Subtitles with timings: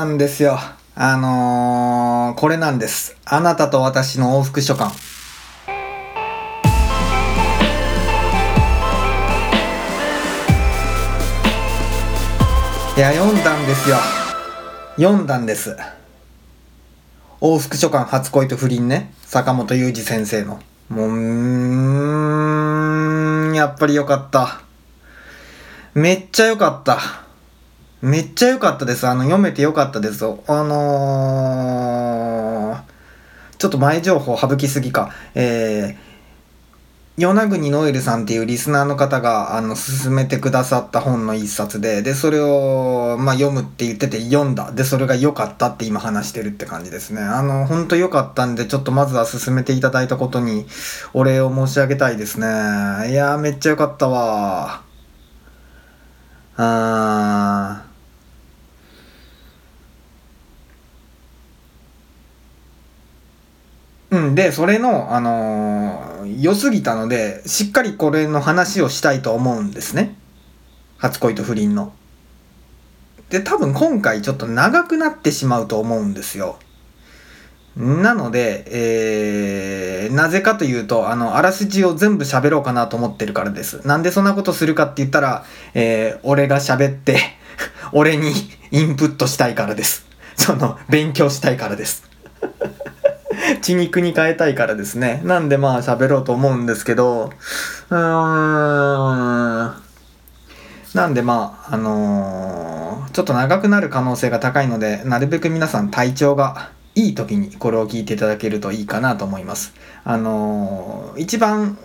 [0.00, 0.58] なんですよ。
[0.94, 3.18] あのー、これなんです。
[3.26, 4.90] あなたと私の往復書簡。
[12.96, 13.96] いや、読んだんですよ。
[14.96, 15.76] 読んだんです。
[17.42, 19.12] 往復書簡初恋と不倫ね。
[19.20, 20.62] 坂本雄二先生の。
[20.88, 21.10] もう、
[23.50, 24.62] ん、やっぱりよかった。
[25.92, 27.29] めっちゃよかった。
[28.02, 29.06] めっちゃ良かったです。
[29.06, 30.24] あの、読めて良かったです。
[30.24, 30.28] あ
[30.64, 32.82] のー、
[33.58, 35.12] ちょっと前情報省きすぎか。
[35.34, 44.72] えー、与那国ノエルさんっていうリスナーの方が、あの、勧めてくださった本の一冊で、で、それを、まあ、読むって言ってて読んだ。
[44.72, 47.20] で、それが良かったって今話してるって感じですね。
[47.20, 50.64] あの、ほんと良かったんで、ちょっとまずは勧めていただいたことに、
[51.12, 52.46] お礼を申し上げたいですね。
[53.10, 54.80] いやー、めっちゃ良かったわ
[56.56, 57.89] あー。
[64.10, 70.16] うん、で、それの、あのー良すぎたので、しっかりこれの話をしたいと思うんですね。
[70.98, 71.92] 初恋と不倫の。
[73.30, 76.58] で、多分今回ちょっと長くなってしまうと思うんですよ。
[77.76, 83.86] なので、えー、なぜかというと、あの、あらすじを全部喋ろうかなと思ってるからです。
[83.86, 85.44] なんでそんなことするかって言ったら、
[85.74, 87.18] えー、俺が喋って、
[87.92, 88.32] 俺に
[88.70, 90.04] インプットしたいからです。
[90.34, 92.09] その、勉強したいからです。
[93.62, 95.20] 血肉に変えたいからですね。
[95.24, 97.32] なんでまあ喋ろうと思うんですけど、
[97.90, 99.74] うーん。
[100.94, 109.72] なんでまあ、あのーちょっと長くなる可能性が高いので、なるべく皆さん体調がいい時にこれを聞いていただけるといいかなと思います。
[110.04, 111.78] あのー一番、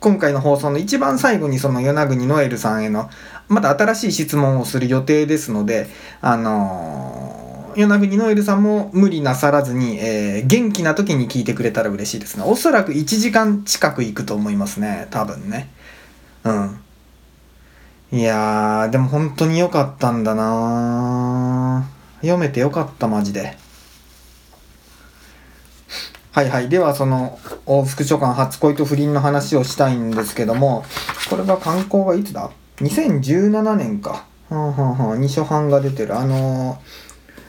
[0.00, 3.10] 今回の放送の一番最後にその与那国ノエルさんへの
[3.48, 5.88] また新しい質問をする予定ですので、
[6.20, 7.25] あのー
[7.76, 12.44] 与那国ノエルさんも無理なさらずに、えー元気な時に聞いてくれたら嬉しいですね。
[12.46, 15.08] おそらく1時間近く行くと思いますね。
[15.10, 15.68] 多分ね。
[16.44, 16.80] うん。
[18.12, 21.86] いやー、でも本当に良かったんだな
[22.22, 23.58] 読めて良かった、マジで。
[26.32, 26.68] はいはい。
[26.70, 30.84] では、その、往復書簡初恋と不倫の話をしたいんですけども、
[31.28, 34.24] これが刊行がいつだ ?2017 年か。
[34.48, 36.16] はんはんはん、2初版が出てる。
[36.16, 37.05] あのー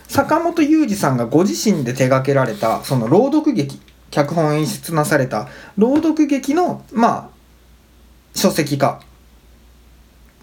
[0.07, 3.79] 坂本雄二さんがご自身で手掛けられた、その朗読劇、
[4.09, 5.47] 脚本演出なされた
[5.78, 7.29] 朗読劇の、まあ、
[8.35, 9.01] 書籍化。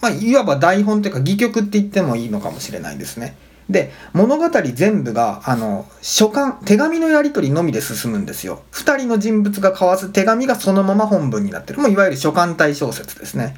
[0.01, 3.37] まあ、いわば台本というか戯曲って言ってもいいのかもしれないですね。
[3.71, 8.63] で、物語全部が、あの、書簡、手紙のやり取りのみで進むんですよ。
[8.71, 11.81] 二人の人物が交わす手紙がそのまま本文になってる。
[11.81, 13.57] もういわゆる書簡体小説ですね。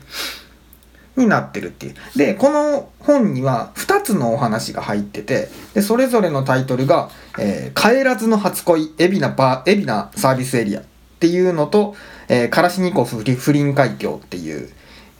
[1.17, 1.95] になってるっていう。
[2.17, 10.85] で、この本には2つのお話が入ってて、で、それぞれのタイトルが、えー帰らずの初恋、海老名バー、海老名サービスエリアっ
[11.21, 11.95] ていうのと、
[12.29, 14.69] えーカラシニコフ不倫海峡っていう、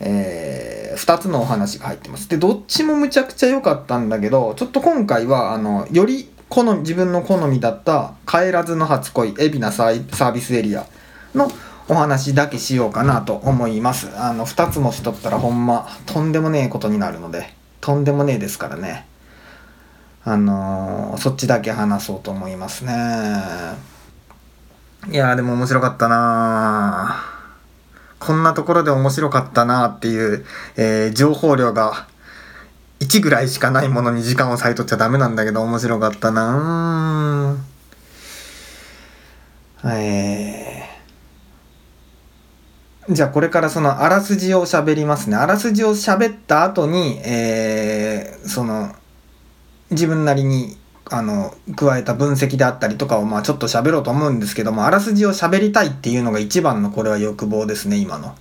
[0.01, 2.29] え2つのお話が入ってます。
[2.29, 10.87] で、どっちもむちゃくちゃ良かったんだけど、ちょっと今回は、あの、より好み、自分の好みだった、帰らずの初恋、海老名サービスエリア
[11.35, 11.51] の
[11.89, 14.09] お話だけしようかなと思います。
[14.17, 19.07] あの、二つもしとったらほんま、とんでもねえことになるので、とんでもねえですからね。
[20.29, 22.93] あのーそっちだけ話そうと思いますね。
[25.09, 30.45] いやーでも面白かったなーこんなところで面白かったなーっていう、
[30.77, 32.09] えー情報量が
[32.99, 40.66] 1ぐらいしかないものに時間を割いとっちゃダメなんだけど面白かったなーえー
[43.09, 45.37] じゃあこれからそのあらすじを喋りますね。
[45.37, 48.95] あらすじを喋った後に、えーその
[49.91, 50.77] 自分なりに
[51.11, 58.35] あの加えた分析であったりとかをまあちょっと喋ろうと思うんですけどもあらすじを喋りたいっていうのが一番のこれは欲望ですね今の。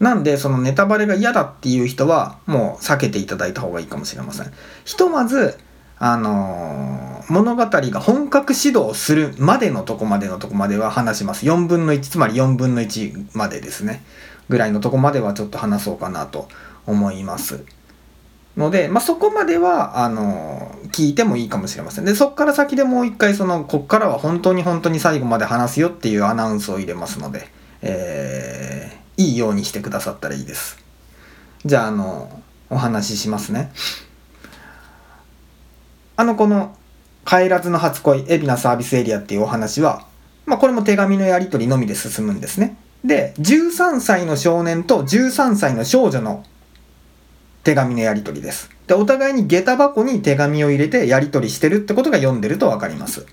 [0.00, 4.52] なんでそのネタバレが嫌だっていう人はもう避けていただいた方がいいかもしれません。
[4.84, 5.56] ひとまず
[5.98, 11.46] あのー物語が本格始動するまでのとこまでのとこまでは話します。
[11.46, 14.04] 4分の1、つまり4分の1までですね。
[14.50, 16.48] ぐらいのとこまではちょっと話そうかなと
[16.86, 17.64] 思います。
[18.58, 22.04] ので、まあ、そこまでは、あのー聞いてもいいかもしれません。
[22.04, 27.48] で、そこから先でもう一回、その、こっからは本当に本当に最後まで話すよっていうアナウンスを入れますので、
[27.80, 30.76] えーいいようにしてくださったらいいです。
[31.64, 33.72] じゃあ、あのお話ししますね。
[36.16, 36.76] あの、この、
[37.24, 40.06] 帰らずの初恋、海老名サービスエリアっていうお話は、
[40.46, 42.76] まあ、これも手紙のやり取りのみで進むんですね。
[43.04, 46.44] で、13歳の少年と13歳の少女の
[47.62, 48.70] 手紙のやり取りです。
[48.86, 53.26] で、お互いに下駄箱に手紙を入れてやり取りしてるってことが読んでるとわかります。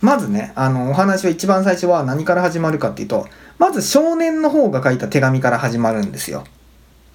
[0.00, 3.26] まずね、あの、お話は一番最初は何から始まるかっていうと、
[3.58, 6.44] まず少年の方が書いた手紙から始まるんですよ。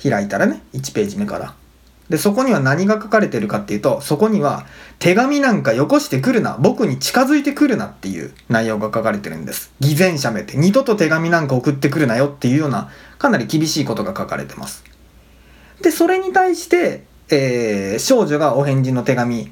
[0.02, 1.56] 開いたらね、1ページ目から。
[2.12, 4.66] で、そこには何が書かれてるかっていうと、そこには、
[5.00, 9.72] 手紙なんかよこしてくるな、僕に近づいてくるなっていう内容が書かれてるんです。
[9.80, 14.84] 偽善者めて、二度と手紙なんか送ってくるなよっていうような、かなり厳しいことが書かれてます。
[15.82, 19.50] で、それに対して、えー、少女がお返事の手紙、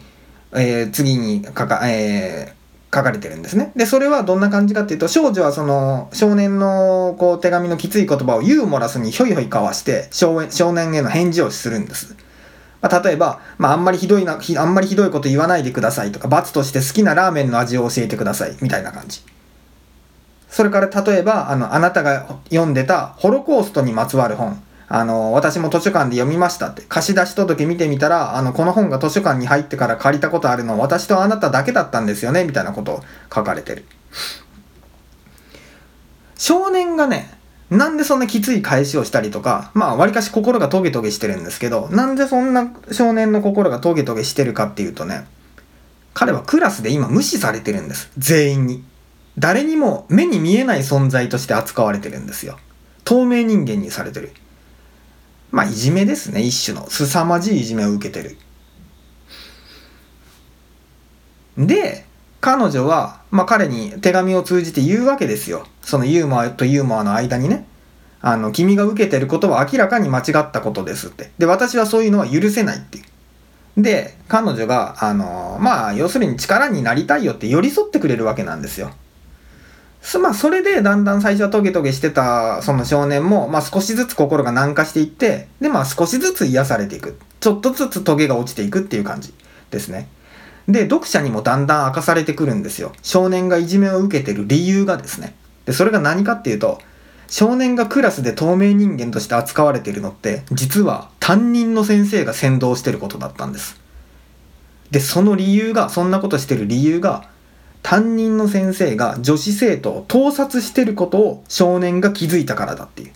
[0.51, 3.71] えー、次に書か、えー、書かれてるんですね。
[3.77, 10.41] で、それはどんな感じかっていうと、少女はその少年のこう手紙のきつい言葉をユーモラスにひょいひょい交わして少
[10.73, 12.17] 年への返事をするんです。
[12.81, 19.21] まあ、例えば、まあ、あんまりひどいな、あんまりひどいこと言わないでくださいとか、罰として好きなラーメンの味を教えてください、みたいな感じ。
[20.49, 33.03] それから例えば、あの、あなたが読んでたホロコーストにまつわる本、あの、私も図書館で読みましたって、貸し出し届見てみたら、あの、この本が図書館に入ってから借りたことあるの私とあなただけだったんですよね、みたいなことを
[33.33, 33.85] 書かれてる。
[36.35, 37.38] 少年がね、
[37.69, 45.25] なんでそんなきつい返しをしたりとか、まあ、わりかし心がトゲトゲしてるんですけど、なんでそんな少年の心がトゲトゲしてるかっていうとね、
[46.13, 48.11] 彼はクラスで今無視されてるんです。
[48.17, 48.83] 全員に。
[49.37, 52.57] 誰にも目に見えない存在として扱われてるんですよ。
[53.05, 54.33] 透明人間にされてる。
[55.51, 56.89] まあ、いじめですね、一種の。
[56.89, 58.37] 凄まじいいじめを受けてる。
[61.57, 62.05] で、
[62.41, 65.65] 彼女は、まあ、彼に手紙を通じて言うわけですよ。
[65.81, 67.65] そのユーモアとユーモアの間にね。
[68.21, 71.31] あの、君が受けてることは明らかに間違ったことですって。
[71.37, 73.01] で、私はそういうのは許せないってい
[73.77, 73.81] う。
[73.81, 78.91] で、彼女が、あの、まあ、要するに力になりたいよって寄り添ってくれるわけなんですよ。
[80.21, 87.17] まあ、それでだんだん最初はトゲトゲしてたその少年も、まあ、少しずつ心が軟化していって、で、まあ、少しずつ癒されていく。
[87.39, 89.33] ちょっとずつトゲが落ちていくっていう感じ
[89.71, 90.07] ですね。
[90.69, 92.93] で、読者にもだんだん明かされてくるんですよ。
[93.01, 95.35] 少年がいじめを受けてる理由がですね。
[95.65, 96.79] で、それが何かっていうと、
[97.27, 103.79] 少年がクラスで透明人間として扱われているのって、実は担任の先生が先導してることだったんです。
[104.91, 107.27] で、その理由が、そんなことしてる理由が、
[107.81, 113.11] 担任の先生が女子生徒を盗撮してることを少年が気づいたからだっていう。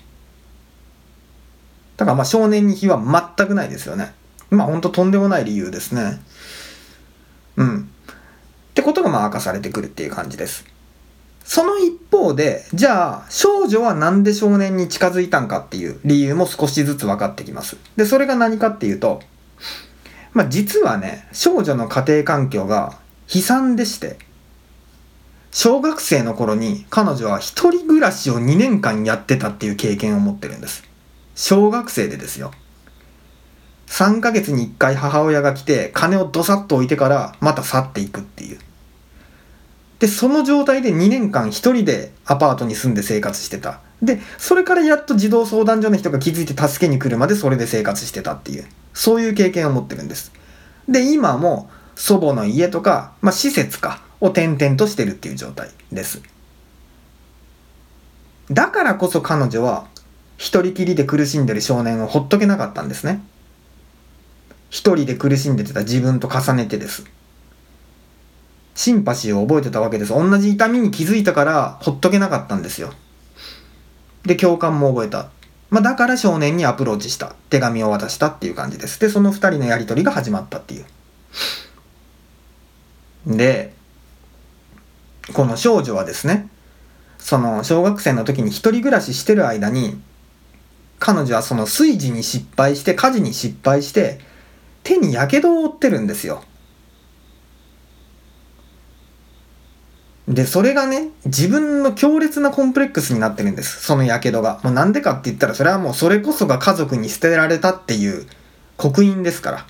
[1.98, 3.00] だからまあ少年に非は
[3.38, 4.14] 全くないですよね。
[4.50, 6.22] まあほんととんでもない理由ですね。
[7.58, 7.90] うん。
[8.72, 10.66] ってことがまあ明かされてくるっていう感じです。
[11.44, 17.78] その一方で、じゃあ少女はなんで少年に近づいたんかっていう理由も少しずつ分かってきます。
[17.96, 19.22] で、それが何かっていうと、
[20.32, 22.98] まあ実はね、少女の家庭環境が
[23.34, 24.18] 悲惨でして、
[25.52, 30.84] 小学生の頃に彼女は一人暮らしを2年間やってたっていう経験を持ってるんです。
[31.36, 32.52] 小学生でですよ。
[33.94, 38.58] 3ヶ月に1回母親が来て金をドサッと置いてからまた去っていくっていう。
[40.00, 43.82] で、その状態で2年間一人でアパートに住んで生活してた。
[44.02, 48.66] で、それからやっと児童相談所の人が気づいて助けに来るまでそれで生活してたっていう。
[48.96, 50.32] そういう経験を持ってるんです。
[50.90, 56.24] で、今も祖母の家とか、まあ、施設か、を転々としてるっていう状態です。
[58.50, 59.86] だからこそ彼女は
[60.38, 63.24] 一人きりで苦しんでる少年をほっとけなかったんですね。
[64.74, 67.04] 一人で苦しんでてた自分と重ねてです。
[68.74, 70.10] シンパシーを覚えてたわけです。
[70.10, 72.92] 同じ痛みに気づいたからほっとけなかったんですよ。
[74.24, 75.30] で、共感も覚えた。
[75.70, 77.36] まあ、だから少年にアプローチした。
[77.52, 79.00] 手紙を渡したっていう感じです。
[79.00, 80.86] で、その二人のやりとりが始まったっていう。
[83.28, 83.76] で、
[85.34, 86.50] この少女はですね、
[87.20, 90.02] その小学生の時に一人暮らししてる間に、
[90.98, 94.33] 彼女はその炊事に失敗して、家事に失敗して、
[94.84, 96.44] 手に火傷を負ってるんですよ。
[100.28, 103.84] で、それがね、自分の強烈なコンプレックスになってるんです。
[103.84, 104.62] その火傷が。
[104.64, 108.26] もうなんでかって言ったら、それはもうそれこそが家族に捨てられたっていう
[108.78, 109.66] 刻印ですから。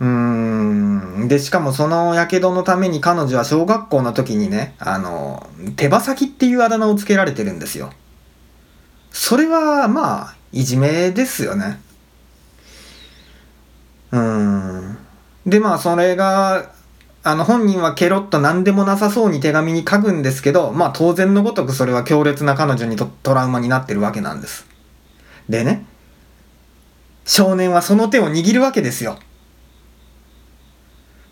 [0.00, 1.28] うーん。
[1.28, 7.92] で、しかもその火傷のために彼女は小学校の時にね、あの、手羽先っていうあだ名をつけられてるんですよ。
[9.12, 11.80] それは、まあ、いじめですよね。
[15.46, 16.72] で、まあ、それが、
[17.22, 24.66] あの、本人はケロッと何でもなさそうに手紙に書くんですけど、まあ、当然のごとくそれは強烈な彼女にとトラウマになってるわけなんです。
[25.48, 25.86] でね、
[27.24, 29.18] 少年はその手を握るわけですよ。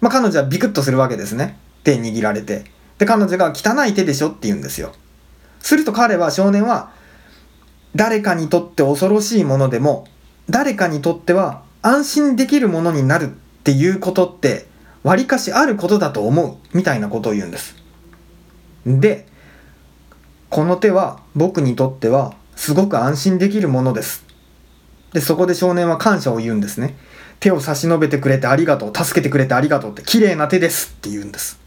[0.01, 1.59] まあ、彼女はビクッとするわけですね。
[1.85, 2.65] 手握られて。
[2.99, 4.93] で、彼女が汚い手でしょって言うんですよ。
[5.61, 6.91] すると彼は、少年は、
[7.95, 10.07] 誰かにとって恐ろしいものでも
[10.49, 13.29] 誰かにとっては安心できるものになるっ
[13.65, 14.67] ていうことって
[15.03, 17.75] わりかしあることだと思うみたいなことを言うんです。
[18.87, 19.27] で
[20.49, 24.25] この手は僕にとってはすごく安心できるものです。
[25.13, 26.97] でそこで少年は感謝を言うんですね。
[27.41, 31.59] 手を差し伸べてくれてありがとう助けてくれてありがとうって綺麗な手ですって言うんです。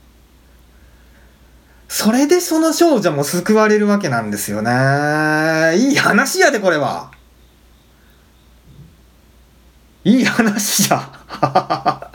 [1.89, 5.77] それでその少女も救われるわけなんですよね。
[5.77, 7.11] いい話やでこれは。
[10.05, 11.11] いい話じゃ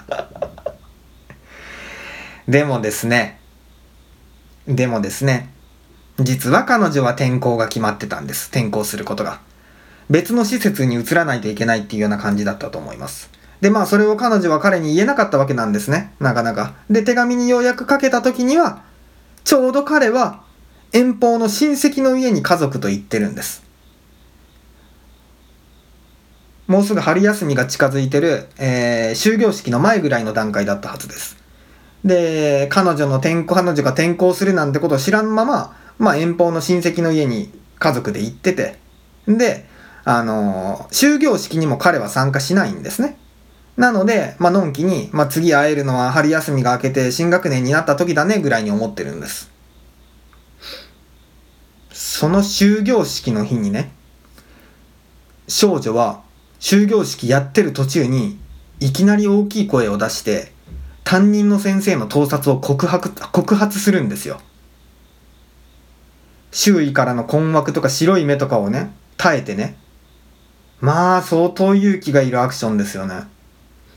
[2.49, 3.41] でもですね。
[4.69, 5.53] でもですね。
[6.21, 8.49] 実は彼女は転校が決まってたんです。
[8.53, 9.41] 転校することが。
[10.09, 13.29] 別の施設に移らないといけないっていうような感じだったと思います。
[13.61, 16.13] でまあそれを彼女は彼に言えなかったわけなんですね。
[16.21, 16.75] なかなか。
[16.89, 18.83] で手紙にようやくかけた時には
[19.43, 20.43] ちょうど彼は
[20.93, 23.65] 遠方の親戚の家に家族と行ってるんです。
[26.71, 31.37] もうすぐ春休みが近づいてる、えー、終業式の前ぐらいの段階だったはずです。
[32.05, 37.51] で彼女の転校彼女が転校するなんてことを知らんまま、まあ、遠方の親戚の家に
[37.81, 38.79] 家族で行ってて。
[39.27, 39.67] で
[40.05, 43.19] あのー、終業式にも彼は参加しないんですね。
[43.77, 49.51] なので、まあのんきに、まあ次会えるのは春休みが明けて新学年になった時だねぐらいに思ってるんです。
[51.91, 53.93] その終業式の日にね、
[55.49, 56.30] 少女は
[56.61, 58.39] 終業式やってる途中に
[58.79, 60.53] いきなり大きい声を出して
[61.03, 64.41] 担任の先生の盗撮を告白告発するんですよ。
[66.53, 69.77] 周囲からの困惑とか白い目とかをね、耐えてね。
[70.81, 73.25] まあ相当勇気がいるアクションですよね。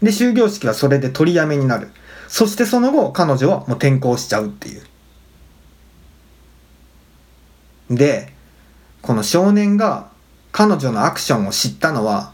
[0.02, 1.92] で、終業式はそれで取りやめになる。
[2.28, 4.82] そしてその後、彼女はもう転校しちゃうっていう。
[7.90, 8.34] で、
[9.02, 10.10] この少年が
[10.52, 12.33] 彼女のアクションを知ったのは、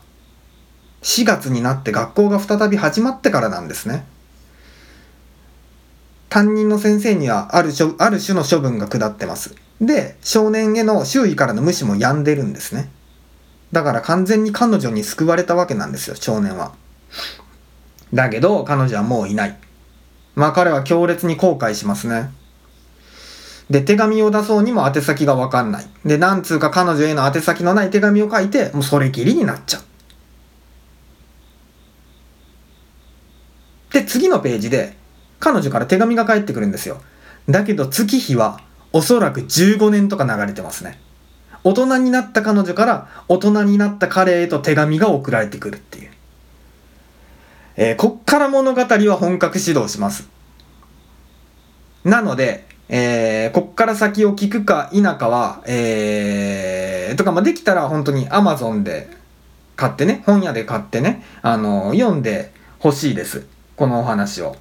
[1.01, 4.05] 4月になって学校が再び始まってからなんですね。
[6.29, 9.55] 担任の先生にはあるある種の処分が下ってます。
[9.81, 12.89] で、少年への周囲からの無視も止んでるんですね。
[13.71, 16.73] だから完全に彼女に救われたわけなんですよ、少年は。
[18.13, 19.57] だけど、彼女はもういない。
[20.35, 22.31] まあ彼は強烈に後悔しますね。
[23.69, 25.85] で、手紙を出そうにも宛先がわかんない。
[26.03, 29.81] で、なんつうか彼女への宛先のない手紙を書いて、もうそれきりになっちゃう。
[33.91, 34.97] で、次のページで、
[35.39, 37.01] 彼女から手紙が返ってくるんですよ。
[37.49, 38.61] だけど月日は
[38.93, 40.99] おそらく15年とか流れてますね。
[41.63, 46.11] 大人になった彼女から大人になった彼へと手紙が送られてくるっていう。
[47.75, 50.29] えー、こっから物語は本格始動します。
[52.03, 59.09] なので、えー、こっから先を聞くか否かは、えー、とか、まあ、できたら本当に Amazon で
[59.75, 63.45] 買ってね、本屋で買ってね、あの、読んでほしいです。
[63.79, 64.55] このお話を。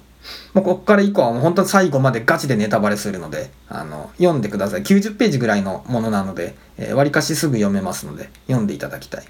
[0.53, 4.81] もうこっから以降はもう本当に最後までガチでネタバレするので、あの、読んでください。
[4.83, 9.25] 90ページぐらいのものなので、えー、割かしすぐ読めますので、読んでいただきたい。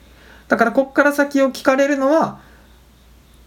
[0.47, 2.39] だからこっから先を聞かれるのは、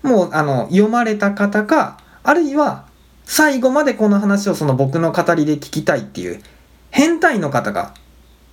[0.03, 2.87] もうあの読まれた方かあるいは
[3.25, 6.43] 最後までこの話をその僕の語りで聞きたいっていう
[6.91, 7.95] 変態の方か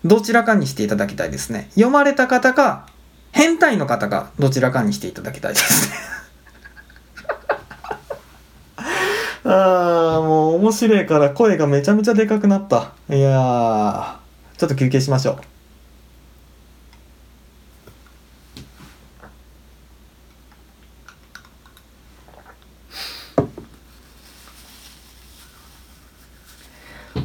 [0.05, 2.87] どちらかにしていただきたいですね読まれた方か
[3.31, 6.18] 変態の方かどちらかにしていただきたいですね
[9.45, 12.93] ああもう面白いから声がめちゃめちゃでかくなった。
[13.09, 14.19] いや
[14.57, 15.37] ちょっと休憩しましょう。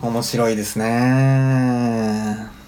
[0.06, 2.63] 面白いですね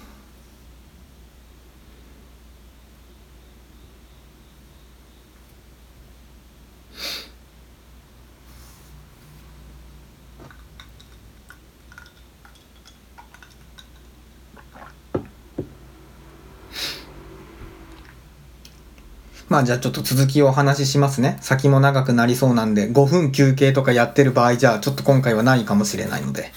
[19.49, 21.37] まあじゃあちょっと続きをお話ししますね。
[21.41, 26.51] 先も長くなりそうなんで、5分休憩とかやってる場合じゃあちょっと今回はないかもしれないので。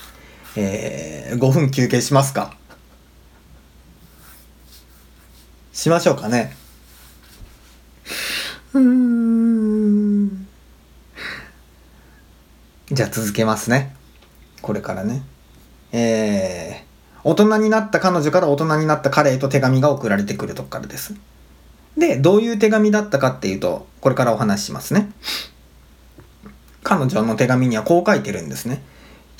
[0.56, 2.56] えー、5分休憩しますか
[5.72, 6.56] しましょうかね。
[8.72, 10.46] うん。
[12.90, 13.94] じゃあ続けますね。
[14.62, 15.22] これからね。
[15.92, 21.14] えー、大人になった彼女から大人になった彼へと手紙が送られてくるとこからです。
[21.96, 25.10] で、どういう手紙だったかっていうと、これからお話ししますね。
[26.82, 28.82] 彼女の手紙にはこう書いてるんですね。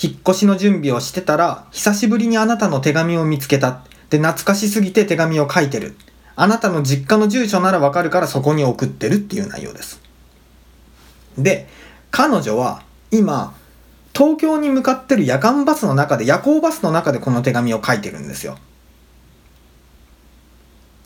[0.03, 3.83] 引っ越しの準備をしてたら、久しぶりにあなたの手紙を見つけた。
[4.09, 5.97] で、懐かしすぎて手紙を書いてる。
[6.37, 10.01] あなたの実家の住所ならわかるからそこに送ってるっていう内容です。
[11.37, 11.69] で、
[12.11, 13.55] 彼女は今、
[14.15, 18.57] 東京に向かってる夜間バスの中で、夜行バスの中でこの手紙を書いてるんですよ。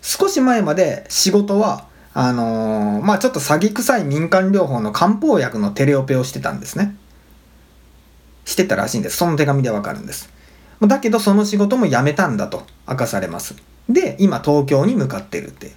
[0.05, 6.95] 少し前まで仕事は、あのー、まあちょっと詐欺臭い民間療法の漢方薬のテレオペをしてたんですね。
[8.45, 9.17] してたらしいんです。
[9.17, 10.29] その手紙でわかるんです。
[10.83, 13.55] だけどその仕事も辞めたんだと明かされます。
[13.89, 15.73] で、今東京に向かってるって。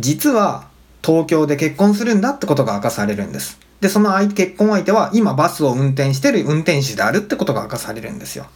[0.00, 0.66] 実は
[1.00, 3.60] 東京で結婚するんだってことが明かされるんです。
[3.80, 8.46] で、その相結婚相手は今バスを運転してる運転手であるってことが明かされるんですよ。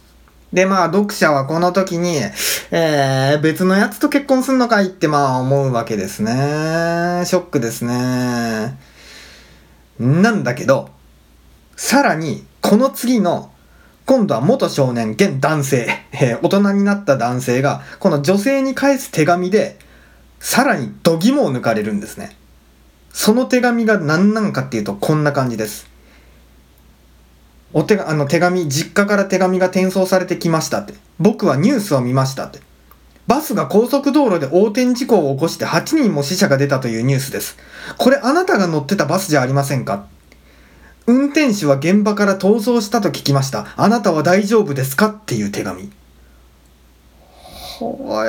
[0.53, 2.15] で、まあ、読者はこの時に、
[2.71, 7.23] えー、別のやつと結婚すんのかいってまあ思うわけですね。
[7.25, 8.77] ショックですね。
[9.99, 10.89] なんだけど、
[11.75, 13.51] さらに、この次の
[14.05, 19.77] 今度は元少年、現男性、えー、大人になった男性が、この女性に返す手紙で、
[20.39, 22.37] さらに度肝を抜かれるんですね。
[23.11, 25.87] その手紙が何なのかっていうと、こんな感じです。
[27.73, 30.93] お手あの手紙、実家から手紙が転送されてきましたって。
[31.19, 32.59] 僕はニュースを見ましたって。
[33.27, 37.57] バスが高速道路で横転事故を起こして8人も死者が出たというニュースです。
[37.97, 40.07] これあなたが乗ってたバスじゃありませんか？
[41.07, 43.67] 運転手は現場から逃走したと聞きました。
[43.75, 45.07] あなたは大丈夫ですか？
[45.07, 45.91] っていう手紙。
[47.41, 48.27] ほえ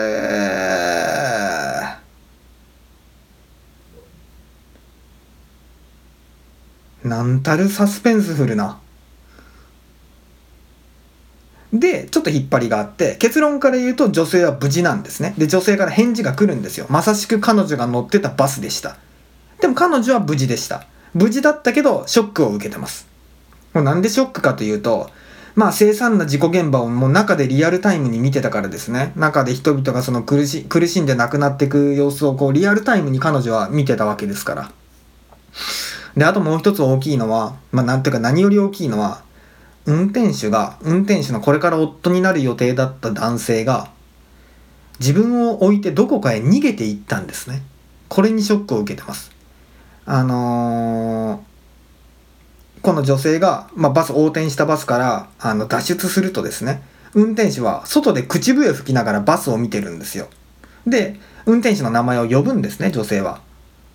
[7.04, 7.08] ー。
[7.08, 8.80] なんたるサスペンスフルな。
[11.72, 15.34] で、ちょっと引っ張りがあって、結論から言うと女性は無事なんですね。
[15.36, 16.86] で、女性から返事が来るんですよ。
[16.88, 18.96] まさしく彼女が乗ってたバスでした。
[19.60, 20.86] でも彼女は無事でした。
[21.14, 23.06] 無事だったけど、ショックを受けてます。
[23.74, 25.10] もうなんでショックかというと、
[25.54, 29.12] まあ凄惨な事故現場をもう中でリアルタイムに見てたからですね。
[29.16, 34.70] 中で人々がその苦し苦しんで亡くなっていく様子をこうリアルタイムに彼女は見てたわけですから。
[36.16, 39.22] で、あともう一つ大きいのは、まあなんていうか何より大きいのは、
[39.88, 43.90] 運転手が、運転手のこれから夫になる予定だった男性が、
[45.00, 47.62] 自分を置いてどこかへ逃げていったんですね。
[48.08, 49.32] これにショックを受けてます。
[50.04, 60.28] あのー、この女性が、まあ、バス横転したバスからあの脱出するとですね運転手は外で口笛吹きながらバスを見てるんですよ
[60.86, 63.40] で運転手の名前を呼ぶんですね女性は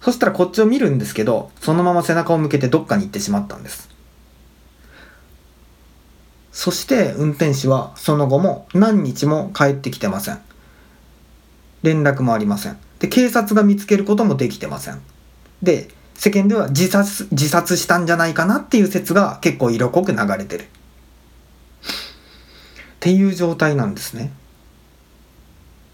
[0.01, 3.89] そしたらこっちを見るんですけどそのまま背中を向けてどっかに行ってしまったんです
[6.53, 10.39] そして運転手はその後も何日も帰ってきてません
[11.81, 15.01] 連絡もありませんで警察が見つけることもできてません
[15.61, 20.63] で世間では自殺、自殺したんじゃないかなっていう説が結構色濃く流れてる。
[20.63, 20.65] っ
[22.99, 24.31] ていう状態なんですね。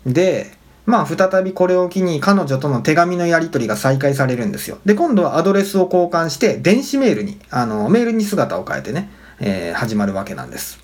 [0.05, 0.51] で、
[0.85, 4.77] まあ再びこれを機に彼女との手紙のやり取りが再開されるんですよ。
[4.85, 9.09] で、今度はアドレスを交換して電子メールに、あの、メールに姿を変えてね、
[9.39, 10.79] えー、始まるわけなんです。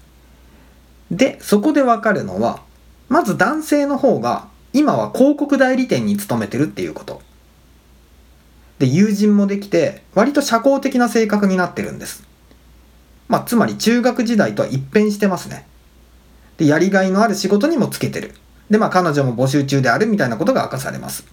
[1.12, 2.62] で、そこでわかるのは、
[3.10, 7.22] まず男性の方が今は広告代理店に勤めてるっていうこと。
[8.80, 12.28] で、友人もできて、割と社交的な性格になってるんです。
[13.28, 15.66] まあ、つまり中学時代とは一変してますね。
[16.58, 18.34] で、やりがいのある仕事にもつけてる。
[18.70, 21.26] で、まあ、彼女も募集中であるみたいなことが明かされます。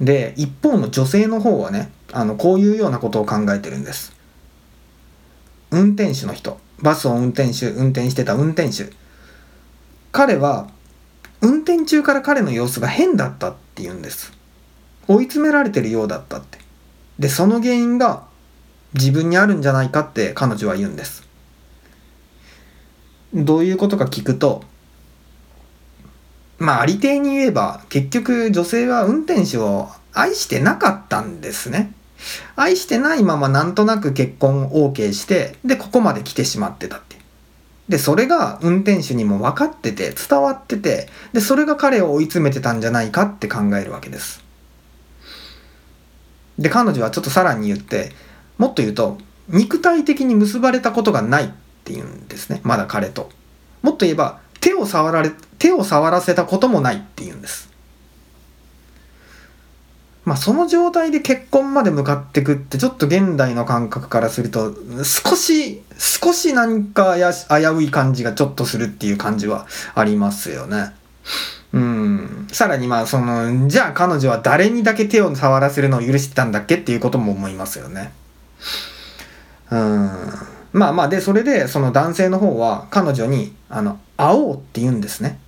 [0.00, 4.13] で、一方の女性の方はね、あの、こういうようなことを考えてるんです。
[5.74, 8.92] 運転手の人、バスを運転手、運転してた運転手。
[10.12, 10.68] 彼は、
[11.40, 14.32] 運転中から彼の様子が変だったって言うんです。
[15.08, 16.58] 追い詰められてるようだったって。
[17.18, 18.22] で、その原因が
[18.94, 21.24] 自分にあるんじゃないかって彼女は言うんです。
[23.34, 24.62] どういうことか聞くと、
[26.58, 31.92] まあ、ありていに言えば、結局女性は運転手を愛してなかったんですね。
[32.56, 37.16] 愛してないままなんとなく結婚 OK して、で、ここまで来てしまってたって。
[37.88, 44.42] で、それが運転手にも分かってて、伝わってて、で、それが彼を追い詰めてたんじゃないかって考えるわけです。
[46.58, 48.12] で、彼女はちょっとさらに言って、
[48.58, 51.48] もっと言うと、肉体的に結ばれたことがないっ
[51.84, 52.60] ていうんですね。
[52.62, 53.30] まだ彼と。
[53.82, 57.73] もっと言えば、手を触られ、手を触らせたこともないっていうんです。
[60.24, 70.92] まあその状態で結婚まで向かってくってちょっと現代の感覚からすると少し少し何かや危うい感じがちょっとするっていう感じはありますよね。
[71.72, 72.46] うん。
[72.52, 78.12] さらにまあ、その、じゃあ彼女は誰にだけ手を触らせるのを許してたんだっけっていうことも思いますよね。
[79.72, 80.10] うん。
[80.74, 85.38] まあまあでそれでその男性の方は彼女にあの会おうって言うんですね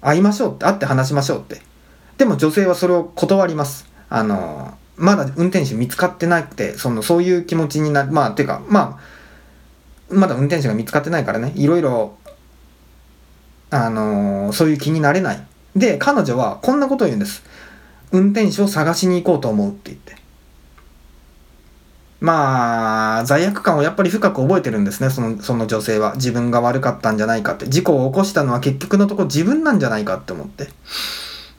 [0.00, 1.62] 会いましょうって会って話しましょうって
[2.18, 3.88] でも女性はそれを断ります。
[4.10, 8.12] あのまだ運転手見つかってなくてそのそういう気持ちになる。
[8.12, 8.98] まあていうかま
[10.10, 11.52] あまだ運転手が見つかってないからね。
[11.54, 12.16] いろいろ
[13.70, 15.46] あのそういう気になれない。
[15.76, 17.44] で彼女はこんなことを言うんです。
[18.10, 20.16] 運転手を探しに行こうと思うって言って。
[22.20, 26.14] まあ、罪悪感をやっぱり深く覚えてるんですね、そのその女性は。
[26.16, 27.68] 自分が悪かったんじゃないかって。
[27.68, 30.68] 事故を起こしたのは結局のところ自分なんじゃないかって思って。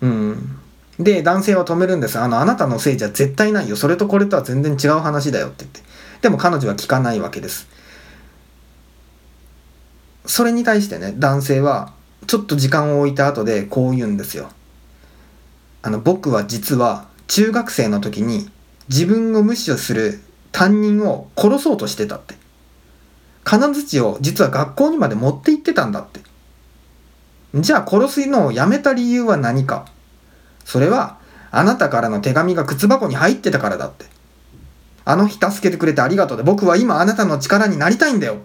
[0.02, 0.60] うん。
[1.00, 2.20] で、男性は止めるんです。
[2.20, 3.76] あの、あなたのせいじゃ絶対ないよ。
[3.76, 5.82] それとこれとは全然違う話だよって言って。
[6.22, 7.68] でも彼女は聞かないわけです。
[10.26, 11.94] それに対してね、男性は、
[12.28, 14.50] ちょっと時間を置いた後でこう言うんですよ。
[15.82, 18.50] あの、僕は実は中学生の時に
[18.90, 20.20] 自分を無視をする
[20.52, 22.36] 担任を殺そうとしてたって。
[23.44, 26.20] 金槌を実は学校にまで持って行ってたんだって。
[27.56, 29.86] じゃあ殺すのをやめた理由は何か？
[30.66, 31.18] それは、
[31.52, 34.06] あなたからの手紙が靴箱に入ってたからだって。
[35.06, 38.38] あの日助けてくれてありがとうで、僕は今あなたの力になりたいんだよっ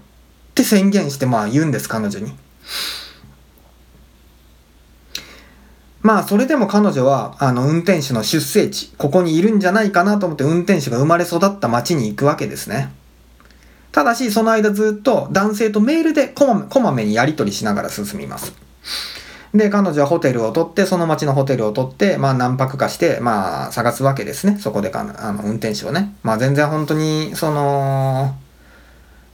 [0.54, 2.32] て宣言してまあ言うんです、彼女に。
[6.00, 12.90] まあそれでも彼女はあの運転手の出生地、ここにいるんじゃないかなと思って運転手が生まれ育った町に行くわけですね。
[13.92, 18.54] ただしその間ずっと男性とメールでこまこまめにやり取りしながら進みます。
[19.54, 24.58] で、彼女はホテルを取って、その町のホテルを取って、まあ何泊かして、まあ探すわけですね。
[24.58, 26.14] そこでかあの運転手をね。
[26.22, 28.34] まあ全然本当に、その、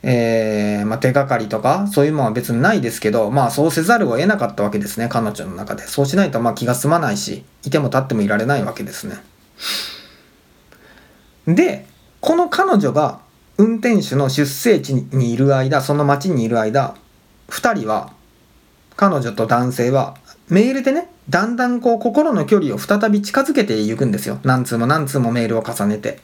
[0.03, 5.87] えー、まあ、手がかりとか、そういうものは別にないですけど、まあそうせざるを得なかったわけですね、彼女の中で。
[5.87, 9.17] そうしないとまあ気が済まないし、いても立ってもいられないわけですね。
[11.47, 11.87] で、
[12.21, 13.21] この彼女が
[13.59, 16.95] 運転手の出生地にいる間、その町にいる間、
[17.49, 18.13] 2人は、
[19.01, 20.15] 彼女と男性は、
[20.51, 24.39] メールでね、だんだんこう心の距離を再び近づけていくんですよ。
[24.45, 26.21] 何通も何通もメールを重ねて。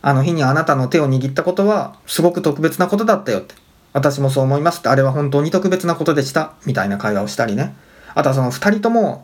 [0.00, 3.54] あの日にあなたの手を握ったことはすごく特別なことだったよって。
[3.92, 6.54] 私もそう思いますって、あれは本当に特別なことでした。
[6.66, 7.72] みたいな会話をしたりね。
[8.16, 9.22] あとはその2人とも、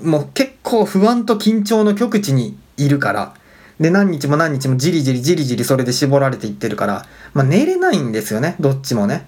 [0.00, 3.34] もう結構不安と緊張の極地にいるから、
[3.80, 9.26] で、何日も何日もじりじりじりじりそれで絞られていってるから、まあ寝れないんですよね、どっちもね。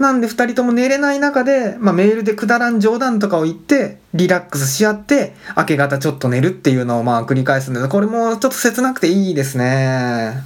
[0.00, 10.42] なんで2人とも寝れない中で、まあ、メールでくだらん冗談とかを言って、リラックスし合って、明け方ちょっと寝るっていうのをまあ繰り返すんですこれもちょっと切なくていいですね。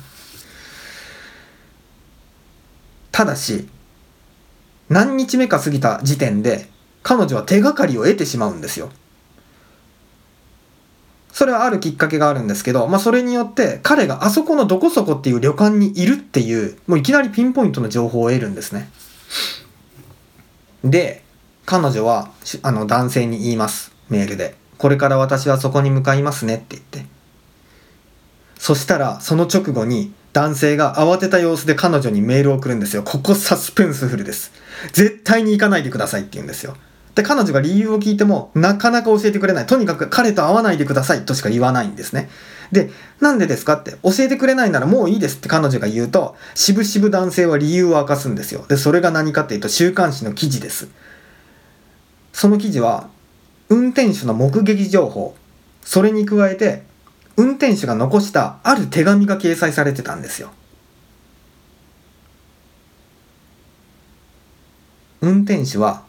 [3.12, 3.68] ただし、
[4.88, 6.68] 何日目か過ぎた時点で、
[7.04, 8.90] 彼女は手がかりを得てしまうんですよ。
[11.30, 18.90] それはあるきっかけがあるんですけど、まあそれによって彼があそこのどこそこっていう旅館にいるっていう、もういきなりピンポイントの情報を得るんですね。
[20.84, 21.22] で、
[21.66, 22.30] 彼女は
[22.62, 23.92] あの男性に言います。
[24.08, 24.54] メールで。
[24.76, 27.06] これから私はそこに向かいますねって言って。
[28.58, 33.02] そしたら、その直後に男性が慌てた様子で彼女にメールを送るんですよ。
[33.02, 34.52] ここサスペンスフルです。
[34.92, 36.76] 絶対に行かないでくださいって言うんですよ。
[37.14, 39.66] で、彼女が理由を聞いても、なかなか教えてくれない。
[39.66, 42.28] とにかく彼と会わないでくださいとしか言わないんですね。
[42.74, 48.66] で、なんでですかって教えてくれないならもういいですって彼女が言うと、しぶしぶ男性は理由を明かすんですよ。
[48.68, 50.88] で、それが何かっていうと週刊誌の記事です。
[52.34, 53.08] その記事は、
[53.70, 55.34] 運転手の目撃情報、
[55.82, 56.82] それに加えて、
[57.36, 60.50] 運転手が残したある手紙が掲載されてたんですよ。
[65.20, 66.04] 運転手は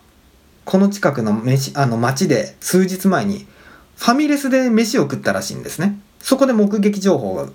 [0.65, 3.47] この近くの飯あの町で数日前に
[3.95, 5.99] ファミレスで飯を食ったらしいんですね。
[6.25, 7.49] そこで目撃情報が、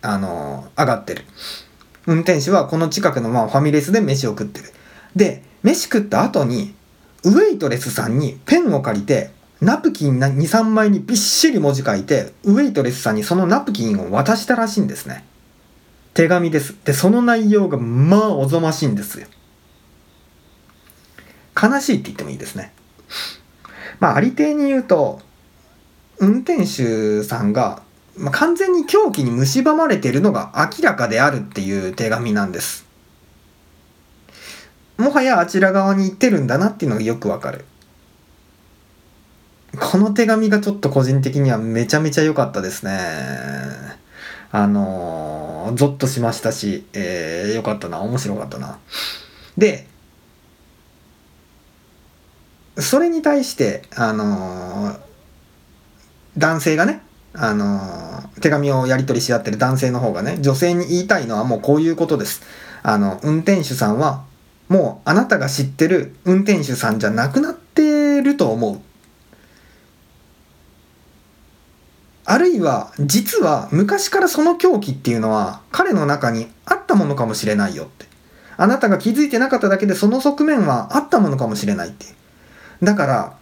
[0.00, 1.24] あのー、上がってる。
[2.06, 4.72] 運転手はこの近くのまあファミレスで飯を食ってる。
[5.14, 6.74] で、飯食った後に、
[7.24, 15.26] ウェイトレスさんにペンを借りて、ナプキン2、3枚にびっしり文字書いて、ウェイトレスさんにそのナプキンを渡したらしいんですね。
[16.14, 16.74] 手紙です。
[16.82, 19.26] で、その内容がまあおぞましいんですよ。
[21.62, 22.72] 悲しいって言ってもいいですね。
[24.00, 25.20] まあ、ありていに言うと、
[26.20, 27.82] 運転手さんが
[28.16, 32.86] まあ、完全に狂気に蝕まれているのが明らかであるっていう手紙なんです。
[34.96, 37.64] もはやあちら側に行ってるんだなっていうのがよくわかる。
[39.80, 42.92] この手紙がちょっと個人的にはめちゃめちゃ良かったですね。
[44.52, 48.78] あのー、ゾッとしましたし、えー、よかったな、面白かったな。
[49.58, 49.88] で、
[52.78, 54.98] それに対して、あのー、
[56.38, 57.02] 男性がね、
[57.36, 62.42] あの手紙をやり取りし合ってる男性の方がね、女性に言いたいのはもうこういうことです。
[62.82, 64.24] あの、運転手さんは、
[64.68, 68.80] もうあなたが知ってる運転手さんじゃなくなってると思う。
[72.26, 78.06] あるいは、実は昔からその狂気っていうのは彼の中にあったものかもしれないよって。
[78.56, 82.06] あなたが気づいてなかっただけでその側面はあったものかもしれないって。
[82.82, 83.36] だから、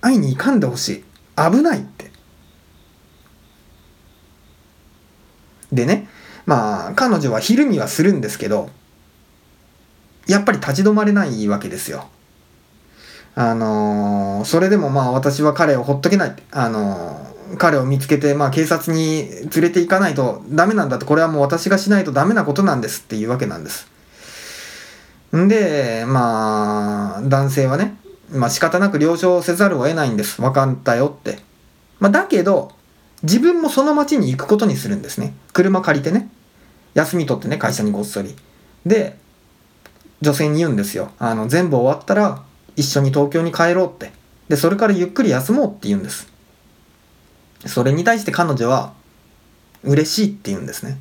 [0.00, 1.04] 会いに行かんでほしい。
[1.36, 2.07] 危ないって。
[5.72, 6.08] でね、
[6.46, 8.70] まあ、彼女は昼見はするんですけど、
[10.26, 12.08] やっぱり立ち止まれないわけですよ。
[13.34, 16.36] あのー、それでもまあ私は彼をほっとけない。
[16.50, 23.86] あのー、彼を見つけて、まあ警察に連れて行かないとダメなんだと、これはもう私がしないとダメなことなんですっていうわけなんです。
[25.36, 27.96] んで、まあ、男性はね、
[28.30, 30.40] まあ仕方なく了承せざるを得ないんです。
[30.40, 31.38] 分かったよって。
[32.00, 32.72] まあだけど、
[33.22, 35.34] 自分もその町に行くことにするんですね。
[35.52, 36.28] 車借りてね。
[36.94, 38.36] 休み取ってね、会社にごっそり。
[38.86, 39.16] で、
[40.20, 41.10] 女性に言うんですよ。
[41.18, 42.42] あの、全部終わったら
[42.76, 44.12] 一緒に東京に帰ろうって。
[44.48, 46.28] で、それからゆっくり休もうって言うんです。
[47.66, 48.92] それに対して彼女は、
[49.84, 50.98] 嬉しいって言うんですね。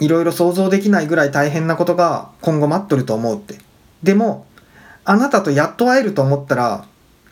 [0.00, 3.58] いろいろ想像できないぐらい大変なことが今後待っとると思うって。
[4.02, 4.46] でも、
[5.04, 6.84] あなたとやっと会えると思ったら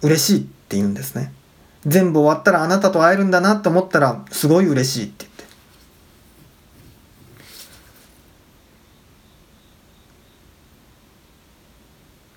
[0.02, 1.32] 嬉しいって言うんですね。
[1.86, 5.26] 全部終わったらあなたと会えるんだなって思ったらすごい嬉しいって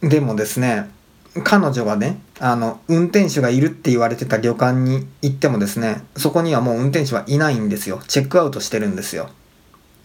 [0.01, 0.15] 言って。
[0.15, 0.89] でもですね、
[1.43, 8.01] 彼女がね、あの、運転手がいるって言われてた旅館に行ってもですね、そこにはもう運転手はいないんですよ。
[8.07, 9.29] チェックアウトしてるんですよ。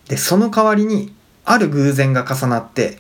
[0.09, 2.99] で、その代わりに、ある偶然が重なって、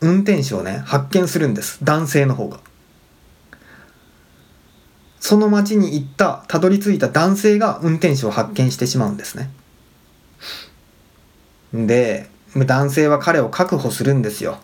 [0.00, 1.78] 運転手をね、発見するんです。
[1.84, 2.60] 男性の方が。
[5.22, 9.50] その町に行った、たどり着いた男性が運転手を発見してしまうんですね。
[11.72, 14.58] で、男性は彼を確保するんですよ。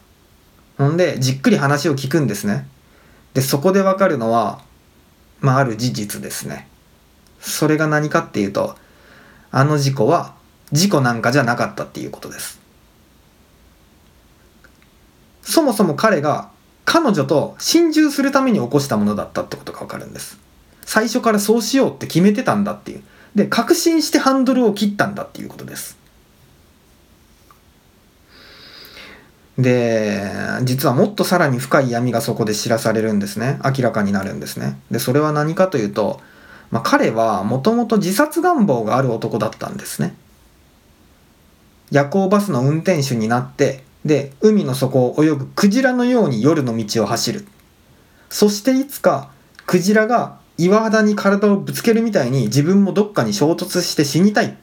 [0.77, 2.67] ほんで、じっくり話を聞くんですね。
[3.35, 4.61] で、そこでわかるのは、
[5.39, 6.67] まあ、ある事実ですね。
[7.41, 8.75] それが何かっていうと、
[9.53, 10.35] あの事故は
[10.73, 12.59] 事故なんかじゃなかったっていうことです。
[15.43, 16.51] そもそも彼が
[16.85, 20.48] 彼女と心中するために起こしたものだったってことがわかるんです。
[20.89, 23.03] 最初からそうしようって決めてたんだっていう。
[23.35, 25.99] で、確信してハンドルを切ったんだっていうことです。
[29.59, 33.59] で、実はもっとさらに深い闇がそこで知らされるんですね。
[33.63, 34.79] 明らかになるんですね。
[34.91, 36.23] で、それは何かというと、
[36.71, 40.15] まあ、彼はもともと自殺願望がある男だったんですね。
[41.91, 47.47] 夜行バスの運転手になってで海の底を泳ぐクジラのように夜の道を走る
[48.31, 49.31] そしていつか
[49.67, 54.55] クジラが岩肌に体をぶつけるみたいに自分もどっかに衝突して死にたいっ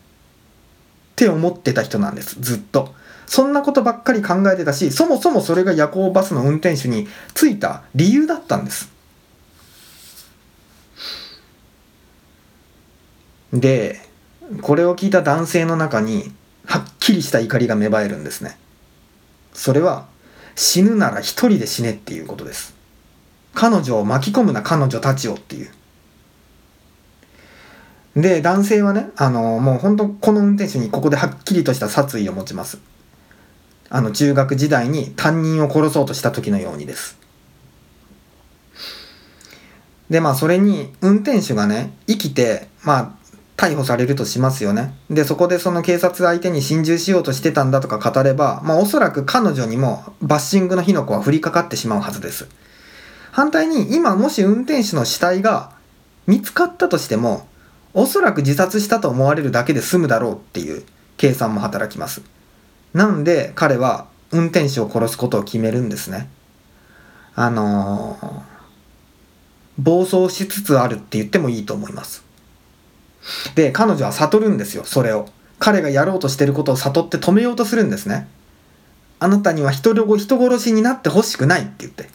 [1.15, 2.93] て思ってた人なんですずっと
[3.25, 8.93] そんなことばっかり考えてたしそもそもそれが夜行バスの運転手についた理由だったんです
[13.53, 13.99] で
[14.61, 16.31] これを聞いた男性の中に
[16.65, 18.57] はっきりした怒りが芽生えるんですね。
[19.53, 20.07] それは
[20.55, 22.75] 死ぬなら一人で死ねっていうことです。
[23.53, 25.69] 彼女を巻き込むな彼女たちをっていう。
[28.15, 32.79] で、男性はね、あの、もう本当この運転手にここではっきりとした殺意を持ちます。
[33.89, 37.17] あの、中学時代に担任を殺そうとした時のようにです。
[40.09, 43.25] で、まあ、それに、運転手がね、生きて、まあ、
[43.57, 44.93] 逮捕されるとしますよね。
[45.09, 52.47] で、そこでその警察相手に心中しようとしてたんだとか語れば、まあおそらく彼女にもバッシングの火の粉は降りかかってしまうはずです。
[53.31, 55.71] 反対に今もし運転手の死体が
[56.27, 57.47] 見つかったとしても、
[57.97, 60.83] おそらく自殺したと思われるだけで済むだろうっていう
[61.15, 62.21] 計算も働きます。
[62.93, 66.29] なんで彼は運転手を殺すことを決めるんですね。
[67.35, 68.41] あのー、
[69.77, 72.25] 暴走しつつあるって言ってもいいと思います。
[73.55, 75.29] で、彼女は悟るんですよ、それを。
[75.59, 78.27] 彼がやろうとしてることを悟って止めようとするんですね。
[79.19, 82.09] あなたには人人殺しになってほしくないって言って。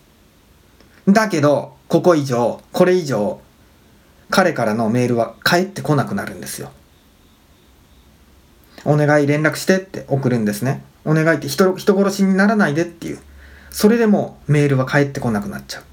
[1.09, 3.41] だけど、ここ以上、これ以上、
[4.31, 6.71] 彼からのメールは返ってこなくなるんですよ。
[8.85, 10.83] お願い連絡してって送るんですね。
[11.05, 13.19] お願いって人人殺しにならないでっていう。
[13.71, 15.85] それでもメールは返ってこなくなっちゃう。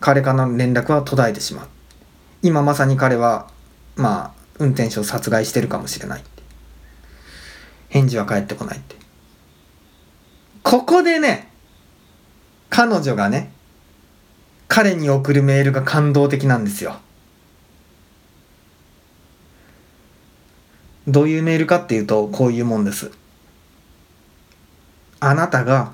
[0.00, 1.68] 彼からの連絡は途絶えてしまう。
[2.42, 3.50] 今まさに彼は、
[3.96, 6.24] まあ、運転手を殺害してるかもしれない。
[7.88, 8.96] 返事は返ってこないって。
[10.62, 11.50] ここでね、
[12.70, 13.52] 彼女がね、
[14.68, 17.00] 彼に送るメールが感動的なんですよ。
[21.10, 23.10] どういうメールかっていうとこういうもんです。
[25.18, 25.92] あなたが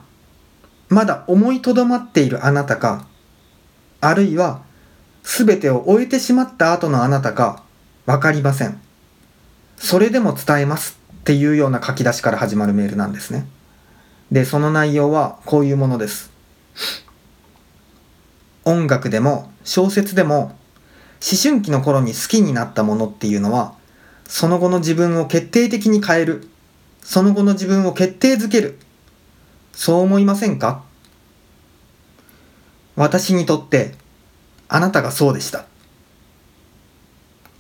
[0.89, 3.07] まだ思いとどまっているあなたか
[4.01, 4.63] あるいは
[5.25, 7.65] 全てを終えてしまった後のあなたか
[8.05, 8.81] 分かりません。
[9.77, 10.99] それでも伝えます。
[11.21, 13.49] っていうような書き出しから始まるメールなんですね。
[14.31, 16.31] でその内容はこういうものです。
[18.65, 23.75] 音楽でも小説でも思春期の頃に好きになったものっていうのは
[24.29, 26.49] その後の自分を決定的に変える。
[27.03, 28.79] その後の自分を決定づける。
[29.73, 30.83] そう思いませんか？
[32.97, 33.95] 私にとって
[34.69, 35.67] あなたがそうでした。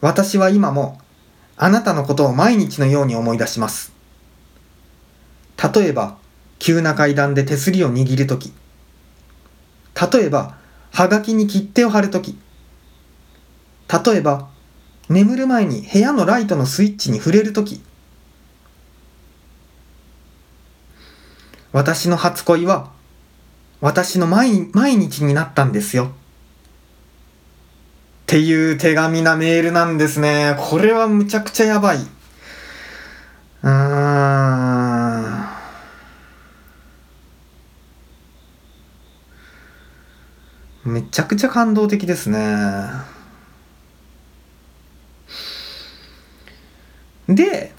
[0.01, 1.01] 私は今も
[1.57, 3.93] あなたのことを毎日のように思い出します。
[5.75, 6.19] 例えば
[6.59, 8.53] 急な階段で手すりを握るとき
[10.13, 10.57] 例えば
[10.93, 12.39] はがきに切手を貼るとき
[13.89, 14.49] 例えば
[15.09, 17.81] 眠る前に部屋のライトのスイッチに触れるとき
[21.73, 22.91] 私の初恋は
[23.81, 26.07] 私の毎毎日になったんですよ。
[26.07, 26.09] っ
[28.27, 30.57] ていう手紙なメールなんですね。
[30.59, 31.99] これはむちゃくちゃやばい。
[31.99, 35.47] うーん。
[40.87, 43.16] めちゃくちゃ感動的ですね。
[47.29, 47.73] で、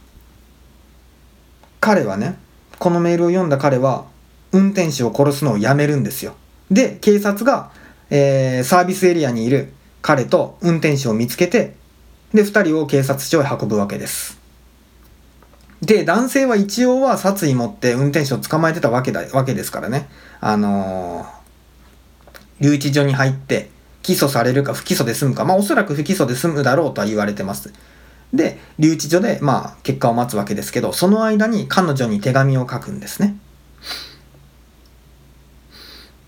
[1.79, 2.37] 彼はね、
[2.79, 4.05] このメールを読んだ彼は
[4.51, 6.35] 運転手を殺すのをやめるんですよ。
[6.69, 7.71] で警察が、
[8.09, 11.75] えー、サービスエリアにいる彼と運転手を見つけて
[12.33, 14.37] で2人を警察署へ運ぶわけです。
[15.81, 20.09] で男性は一応は殺意持って運転手を捕まえてたわけだわけですからね。
[20.39, 21.27] あのー、
[22.61, 23.69] 留置所に入って
[24.01, 25.45] 起訴されるか不起訴で済むか。
[25.45, 27.73] まあおそらく不起訴で済むだろうとは言われてます。
[28.33, 33.37] で留置所でまあ結果を待つわけですけどその間に彼女に手紙を書くんですね。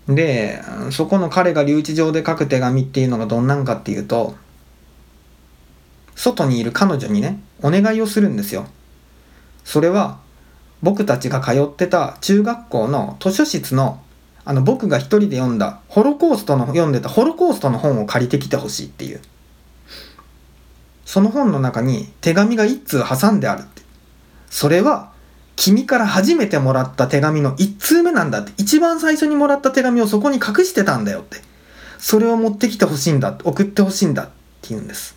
[0.08, 4.34] でそこの彼が留置場で書く手紙っていうのがどんなんかっていうと
[6.16, 8.66] 外にいる彼女にねお願いをするんですよ。
[9.64, 10.18] それは
[10.82, 14.02] 僕たちが通ってた中学校の図書室の
[14.44, 19.20] あの僕が一人で読んだホロコーストの読んでたホロコーストの本を借りてきてほしいっていう。
[21.10, 23.82] その本の中に手紙が一通挟んであるって。
[24.48, 25.10] それは、
[25.56, 28.52] 君から初めてもらった手紙の一通目なんだって。
[28.58, 31.38] 一番最初にもらった手紙をそこに隠してたんだよって。
[31.98, 33.36] それを持ってきてほしいんだ。
[33.42, 35.16] 送ってほしいんだって言うんです。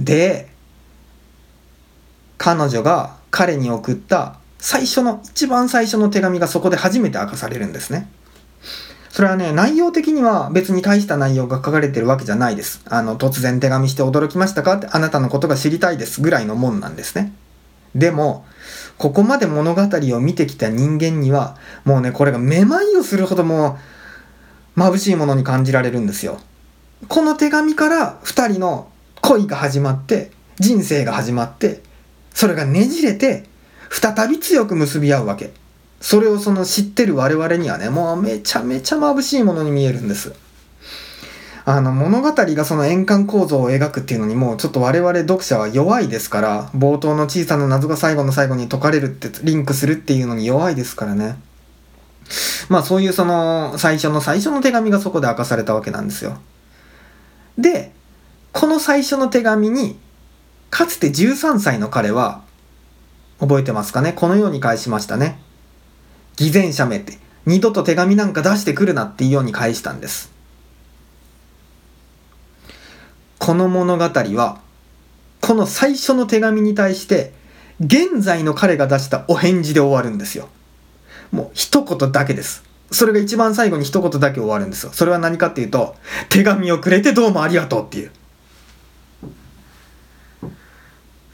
[0.00, 0.48] で、
[2.38, 8.08] 彼女が彼に送った最初の、一番最初の手紙がそこで初めて明かされるんですね。
[9.16, 12.82] それはね、内容的には別に大した内容が書かれてるわけじゃないです。
[12.84, 14.74] あの、突然手紙して驚きましたか？
[14.74, 17.32] って、あなたのことが知りたいですぐらいのもんなんですね。
[17.94, 18.44] でも、
[18.98, 23.78] ここまで物語を見てきた人間には、もうね、これがめまいをするほども
[24.76, 26.38] う、眩しいものに感じられるんですよ。
[27.08, 28.90] この手紙から2人の
[29.22, 31.82] 恋が始まって、人生が始まって、
[32.34, 33.46] それがねじれて、
[33.88, 35.54] 再び強く結び合うわけ。
[36.00, 40.34] それをその知ってる我々にはね、もうめちゃめちゃ眩しいものに見えるんです。
[41.68, 51.40] あの物語がその円環構造を描くっていうのにもうちょっと我々読者は弱いですから冒頭の小さな謎が最後の最後に解かれるってリンクするっていうのに弱いですからね。
[52.68, 56.38] まあそういうその最初の最初の手紙がそこで明かされたわけなんですよ。
[57.58, 57.92] で
[58.52, 59.98] この最初の手紙に
[60.70, 62.42] かつて13歳の彼は
[63.40, 64.12] 覚えてますかね？
[64.12, 65.40] このように返しましたね。
[66.36, 70.32] 偽善者めって二度と手紙なんか出してくるなっていうように返したんです。
[73.38, 74.60] この物語は
[75.40, 77.32] この最初の手紙に対して
[77.78, 80.48] 現在の彼が出したお返事で終わるんですよ。
[81.30, 82.64] もう一言だけです。
[82.90, 84.92] それが一番最後に一言だけ終わるんですよ。
[84.92, 85.94] それは何かっていうと
[86.28, 88.10] 手紙をくれてどうもありがとうっていう。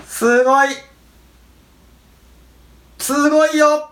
[0.06, 0.68] すごい。
[2.98, 3.91] すごいよ。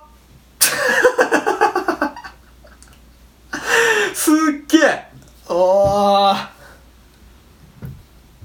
[4.14, 4.34] すっ
[4.68, 5.06] げえ。
[5.48, 6.48] おー。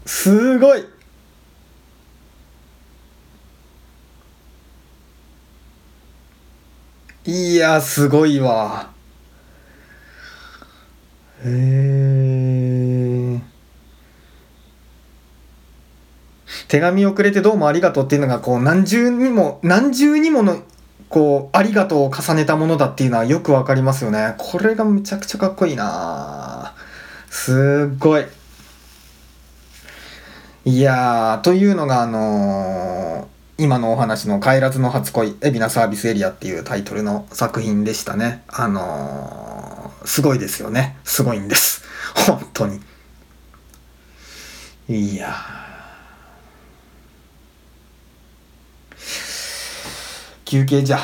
[0.05, 0.85] すごい。
[7.25, 8.91] いやすごいわ。
[11.43, 12.35] へえ
[16.67, 20.61] 手紙をくれてどうもありがとうっていうのがこう何重にも何重にもの
[21.15, 24.35] こう、ありがとうを重ねたものだっていうのはよくわかりますよね。
[24.37, 26.73] これがむちゃくちゃかっこいいな。
[27.29, 28.25] すっごい。
[30.65, 38.43] いやーというのがあのー、今のお話の「帰らずの初恋海老名サービスエリア」っていうタイトルの作品でしたね。
[38.49, 40.97] あのー、すごいですよね。
[41.05, 41.85] すごいんです。
[42.27, 42.81] 本当に。
[44.89, 45.64] いや
[50.45, 50.99] 休憩じゃ。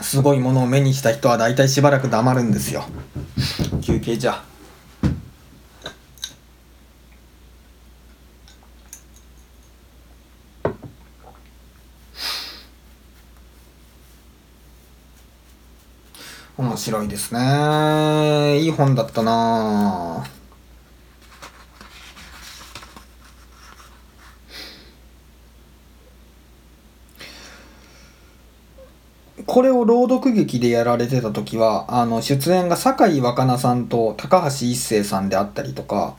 [0.00, 2.84] すごいものを目にした人は大体しばらく黙るんですよ。
[3.82, 4.42] 休憩じゃ。
[16.56, 18.58] 面白いですね。
[18.60, 20.24] いい本だったな
[29.50, 36.14] これを朗読劇でやられてた時はあの出演が酒井若菜さんと高橋一生さんであったりとか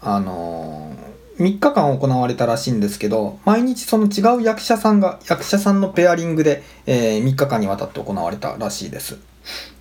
[0.00, 0.94] あの、
[1.40, 9.18] 3日間行われたらしいんですけど毎日その違う役者さんが役者さんのペアリングで、えー、3日間にわたって行われたらしいです。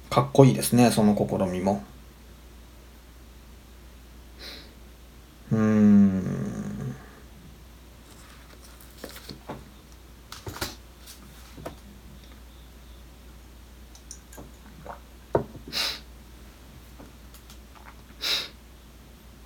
[0.10, 1.84] かっこいいですねその試みも。
[5.52, 6.43] うーん。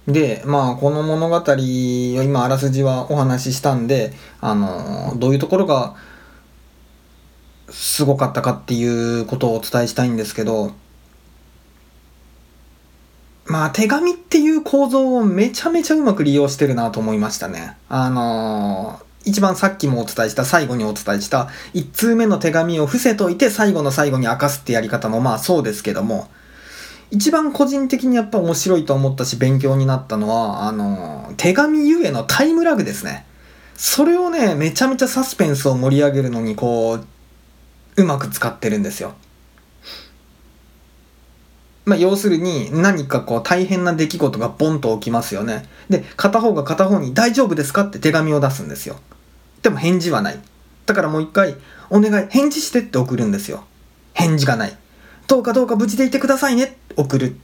[0.08, 5.96] で、まあ、この物語を今、あらすじはお話ししたんで、あの、どういうところが
[7.70, 10.72] すごかったかっていうことをお伝えしたいんですけど、
[13.46, 17.78] まあ、手紙っていう構造をめちゃめちゃうまく利用してるなと思いましたね。
[17.88, 26.30] あの一番さっきもお伝えした最後にお伝えした1通目の手紙を伏せといて最後の最後に明かすってやり方もまあそうですけども
[27.12, 33.26] 一番個人的にやっぱ面白いと思ったし勉強になったのは、あの、手紙ゆえのタイムラグですね。
[33.76, 37.06] それをね、めちゃめちゃサスペンスを盛り上げるのに、こう、
[37.96, 39.14] うまく使ってるんですよ。
[41.88, 45.64] まあ、要するに何かこう大変な出来事がボンと起きますよね。
[45.90, 48.98] で、片方が片方に大丈夫ですかって手紙を出すんですよ。
[49.62, 50.40] でも返事はない。
[50.86, 51.56] だからもう一回、
[51.90, 53.64] お願い、返事してって送るんですよ。
[54.14, 54.78] 返事がない。
[55.28, 57.36] どうかどうか無事でいてくださいね送る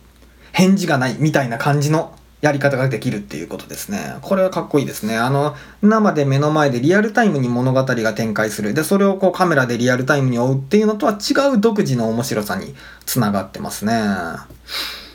[0.51, 4.17] 返事がないみたいな感じのやり方ができるっていうことですね。
[4.21, 5.17] これはかっこいいですね。
[5.17, 8.73] あの、生で目の前でリアルタイムに物語が展開する。
[8.73, 12.75] で、それをこうカメラでリアルタイムに追うっていうのとは違う独自の面白さに
[13.05, 13.93] つながってますね。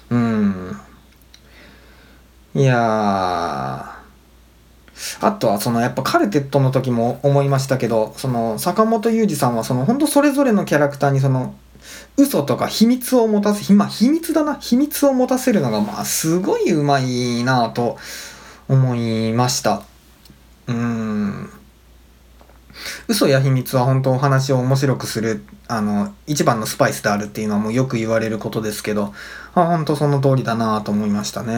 [0.08, 0.80] うん。
[2.54, 3.98] いやー。
[5.20, 11.54] あとはそのやっぱカルテットの時も思いましたけど、その坂本雄二さんはその本当それぞれのキャラクターにその
[12.16, 17.96] 嘘とか秘密を持たせ、まあ秘密だな、秘密を持たせるのがまあすごいうまいなと
[18.68, 19.82] 思いました。
[20.66, 21.50] うん。
[23.08, 29.14] 嘘や秘密は本当お話を面白くする、あの、一番のスパイスであるっていうのはもうよく言われることですけど、
[29.54, 31.54] あ本当その通りだなと思いましたね。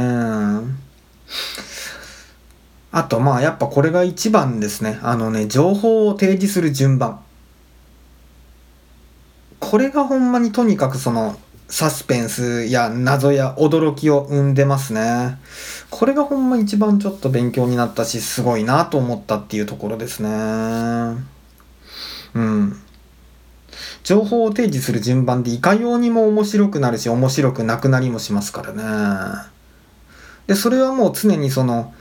[2.93, 4.99] あとまあやっぱこれが一番ですね。
[5.03, 7.21] あのね、情報を提示する順番。
[9.71, 15.39] これがほんまにとにかくそのサスペンスや謎や驚きを生んでますね。
[15.91, 20.29] これがほんま一番ちょっと勉強になったし、すごいなと思ったっていうところですね。
[22.35, 22.83] うん。
[24.03, 28.83] 情報を提示する順番でいかようにも面白くなるし、面白くなくなりもしますからね。
[30.49, 31.95] で、それはもう常にその、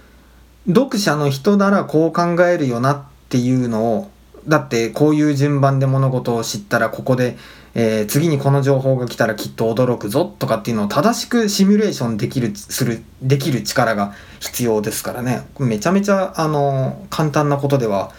[0.68, 4.12] 読者の人ならこう考えるよなっていうのを
[4.48, 7.38] だってこういう順番で物事を知ったらここで、
[7.82, 15.48] えー、次にこの情報が来たらきっと驚くぞとかっていうのを正しくシミュレーションできるするできる力が必要ですからね。
[15.60, 18.12] めちゃめちゃあの簡単なことでは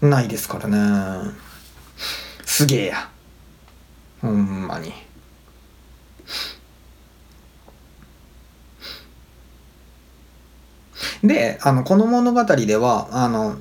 [0.00, 1.32] ないですからね。
[2.44, 3.10] すげえや。
[4.22, 4.92] ほんまに。
[11.24, 13.56] であのこの物語ではあの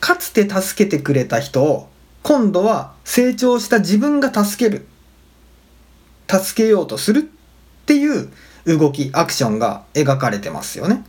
[0.00, 1.90] かつて助けてくれた人を
[2.22, 4.86] 今度は成長した自分が助ける。
[6.30, 7.22] 助けようとするっ
[7.86, 8.30] ていう
[8.66, 11.04] 動きアクションが描かれてますよね。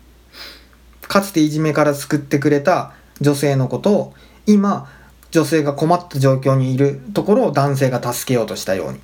[1.02, 4.14] かつていじめから救ってくれた女性のことを
[4.46, 4.90] 今
[5.32, 9.00] 女性が困った状況にいるところを男性が助けようとしたように。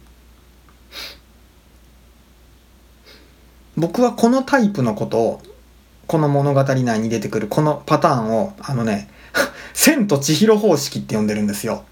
[3.75, 5.41] 僕はこのタイプのことを
[6.07, 9.09] この物語内に出てくるこのパターンをあのね
[9.73, 11.83] 千と千尋方式って呼んでるんですよ。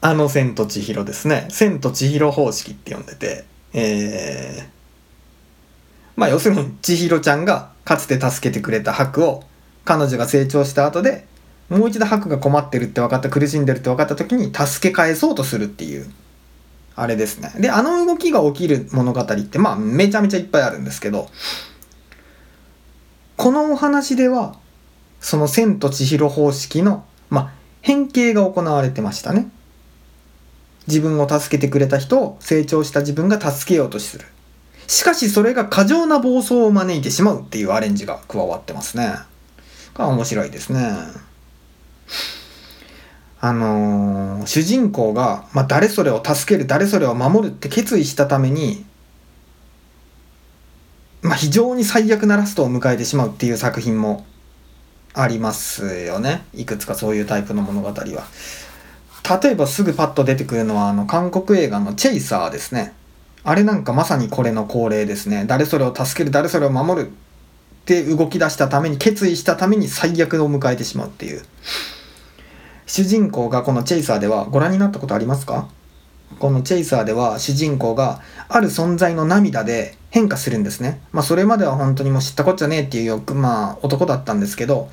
[0.00, 1.46] あの千と千尋ですね。
[1.48, 4.68] 千と千尋方式って呼んでて、えー、
[6.14, 9.44] まあ要するに千尋ちゃんがかつて助けてくれた白を
[9.86, 11.26] 彼女が成長した後で
[11.70, 16.10] もう一度白が困ってるって分かった苦しんでるって分かった時に助け返そうとするっていう
[16.96, 17.52] あれですね。
[17.58, 21.28] で、あの動きが起きる物語ってまあめちゃめちゃいっぱいあるんですけど
[23.36, 24.56] このお話では
[25.20, 29.48] その千と千尋方式のまあ変形が行われてましたね。
[30.86, 34.26] 自分を助けてくれた人を成長した自分が助けようとする。
[34.86, 39.14] しかしそれが過剰な暴走を招いてしまうっていうアレンジが加わってますね。
[39.94, 40.80] が面白いですね。
[43.40, 48.84] あのー、主人公が、まあ、誰それを助ける誰それを守るって決意したために、
[51.24, 54.26] まあ、非常に最悪なラストを迎えてしまうっていう作品も
[55.14, 56.44] ありますよね。
[56.52, 58.24] いくつかそういうタイプの物語は。
[59.42, 62.92] 例えばすぐパッと出てくるのはあの韓国映画の「チェイサー」ですね。
[63.42, 65.44] あれなんかまさにこれの恒例ですね。
[65.46, 67.10] 誰それを助ける誰それを守るっ
[67.86, 71.42] て動き出したために決意したために最悪を迎えてしまうっていう。
[72.86, 75.68] 主人公がこのチェイサーではご覧になったことありますか？
[76.38, 81.00] このチェイサーでは主人公がある存在の涙で変化するんですね。
[81.12, 84.90] まあそれまでは本当にもう知ったこっちゃねえっていうよくまあ男だったんですけど、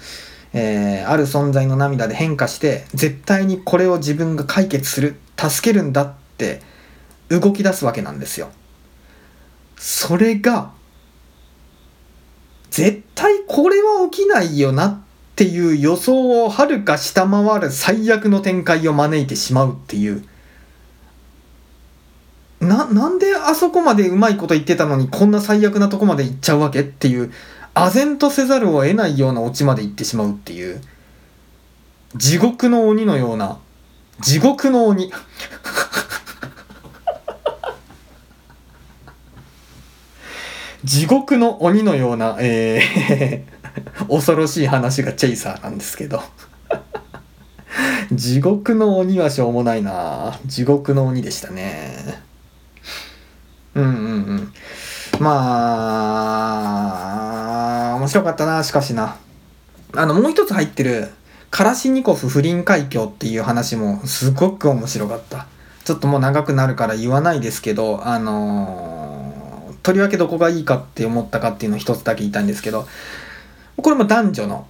[0.53, 6.61] えー、ある存在の涙で変化して絶対にこれを自分が解決する助けるんだって
[7.29, 8.49] 動き出すわけなんですよ。
[9.77, 10.71] それが
[12.69, 15.01] 絶対これは起きないよなっ
[15.41, 20.23] っていう予想をはるか下回る最悪の展開を招いてしまうっていう
[22.71, 27.33] ななんであそこまでうまいこと言ってたのにこんな最悪なとこまで行っちゃうわけっていう
[27.73, 30.79] 唖然とせざるを得ないようなオチまで行ってしまうっていう
[32.15, 33.59] 地獄の鬼のような
[34.21, 35.11] 地獄の鬼。
[40.83, 43.61] 地獄の鬼のような、えー
[44.09, 46.21] 恐ろしい話がチェイサーなんですけど。
[48.11, 50.39] 地獄の鬼はしょうもないな。
[50.45, 52.21] 地獄の鬼でしたね。
[53.75, 53.93] うんうんう
[54.35, 54.53] ん。
[55.19, 55.31] ま
[57.93, 59.17] あ面白かったなしかしな。
[59.93, 61.09] あのもう一つ入ってる
[61.49, 65.47] カラシニコフ不倫海峡っていう話もすごく面白かった。
[65.83, 72.87] ちょっともう長くなるから言わないですけどあのー、とりわけどこがいいかって思ったかっていうのを一つだけ言いたいんですけど
[73.77, 74.67] これも男女の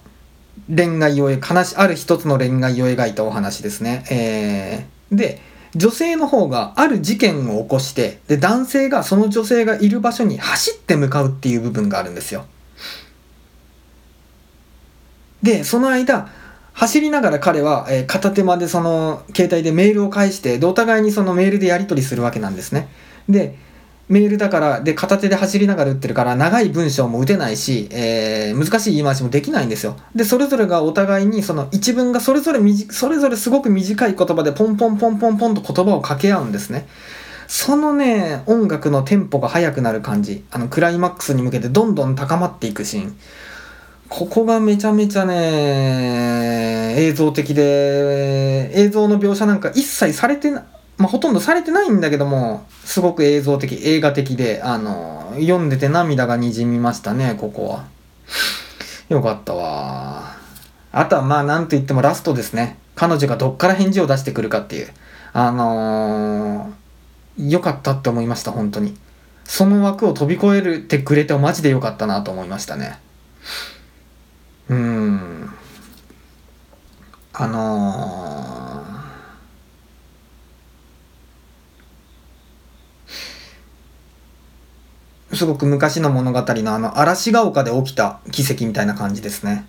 [0.74, 4.04] 恋愛を悲しある一つの恋愛を描いたお話ですね。
[4.10, 5.40] えー、で
[5.74, 12.44] 女性の方がある事件を起こしてで男性がその女性がいる場所に走って向かうっていう部分があるんですよ。
[15.42, 16.28] でその間
[16.72, 22.88] 走りながら彼は、えー、片手間でその携帯でメールを返してでお互いにそのメールでやり取りするわけなんですね。
[23.28, 23.56] で
[24.08, 29.96] メールだから、で、片手で走りながら打ってるから、長い文章も打てないし、えー、難しい言い回しもできないんですよ。
[30.14, 36.86] で、それぞれがお互いに、その一文がそれぞれそれぞれすごく短い言葉でポンポンポンポンポンと言葉を掛け合うんですね。
[37.46, 43.16] そのね、音楽のテンポが速くなる感じ、あの、クライマックスに向けてどんどん高まっていくシーン。
[44.08, 50.64] ここがめちゃめちゃね、映像的で、映像の描写なんか一切されてな、
[51.02, 57.84] まあ、ほとんどされてないんだけども、すごく映像的、映画的で、あの、読んでて涙がにじみましたね、ここは。
[59.08, 60.36] よかったわ。
[60.92, 62.78] あとはまあ、なんと言ってもラストですね。
[62.94, 64.92] 彼女がどっから返事を出してくるかっていう。
[65.32, 68.96] あのー、よかったって思いました、本当に。
[69.42, 73.00] その枠を飛び越えてくれてマジでよかったなと思いましたね。
[74.68, 75.52] うーん。
[77.32, 78.61] あのー
[85.34, 89.66] すごく昔の物語のあの嵐が丘で起きた奇跡みたいな感じですね。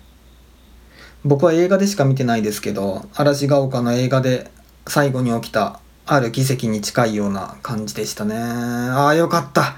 [1.24, 4.50] 僕は映画でしか見てないですけど、嵐が丘の映画で
[4.86, 8.36] 最後に起きたある奇跡に近いような感じでしたね。
[8.36, 9.76] ああ、よかった。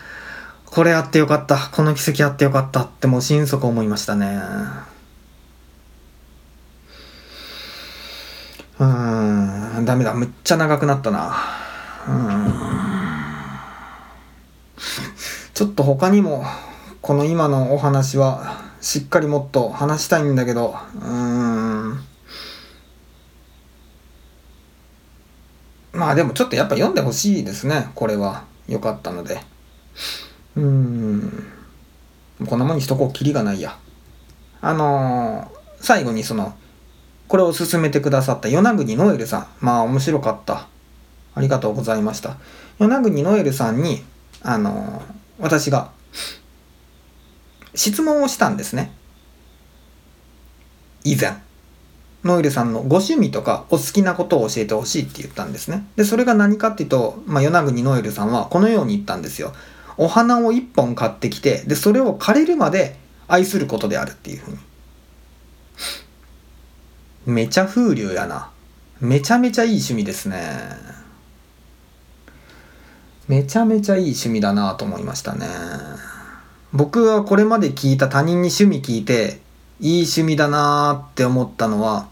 [0.64, 1.56] これあってよかった。
[1.56, 4.40] この奇跡あってよかったってもう心底思いましたね。
[8.80, 10.14] うーん、ダメだ。
[10.14, 11.36] むっちゃ長くなったな。
[12.08, 12.96] うーん。
[15.56, 16.44] ちょっと他にも
[17.00, 22.04] この今のお話はしっかりもっと話したいんだけどうーん。
[25.94, 27.88] まあでもちょっとやっぱ読んでほしいですね。
[27.94, 28.44] これは。
[28.68, 29.40] 良かったので。
[30.56, 31.46] うーん。
[32.46, 33.12] こんなもんにしとこう。
[33.14, 33.78] きりがないや。
[34.60, 36.54] あのー、最後にその
[37.28, 39.46] これを勧めてくださった与那国ノエルさん。
[39.60, 40.68] まあ面白かった。
[41.34, 42.36] ありがとうございました。
[42.78, 44.04] 与那国ノエルさんに
[44.42, 45.00] あの
[45.38, 45.90] 私が
[47.74, 48.92] 質問をしたんですね
[51.04, 51.46] 以前
[52.26, 55.86] ノイルさんのご趣味とかお好きなことを教えてほしいって言ったんですね。
[55.96, 59.52] で、それが何かっていうと、まあ、与那国ノイルさんはこのように言ったんですよ。
[59.96, 62.96] お花を一本買ってきて、で、それを枯れるまで
[63.28, 64.58] 愛することであるっていうふうに。
[67.26, 68.50] めちゃ風流やな。
[69.00, 70.95] めちゃめちゃいい趣味ですね。
[73.28, 75.46] めちゃめちゃいい趣味だなと思いましたね。
[76.72, 79.40] 僕はこれまで聞いた他人に趣味聞いて、
[79.80, 82.08] いい趣味だなって思ったのは、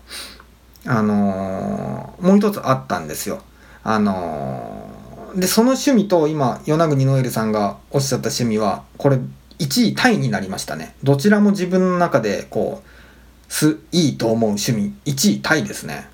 [0.87, 3.43] あのー、もう一つあったんですよ。
[3.85, 9.19] あのー、で、その趣味と今、与那国ノエルさんがおっしゃった趣味は、これ
[9.59, 10.95] 1位タイになりましたね。
[11.05, 16.09] どちらも自分の中で、こう、す、いいと思う趣味、1位タイですね。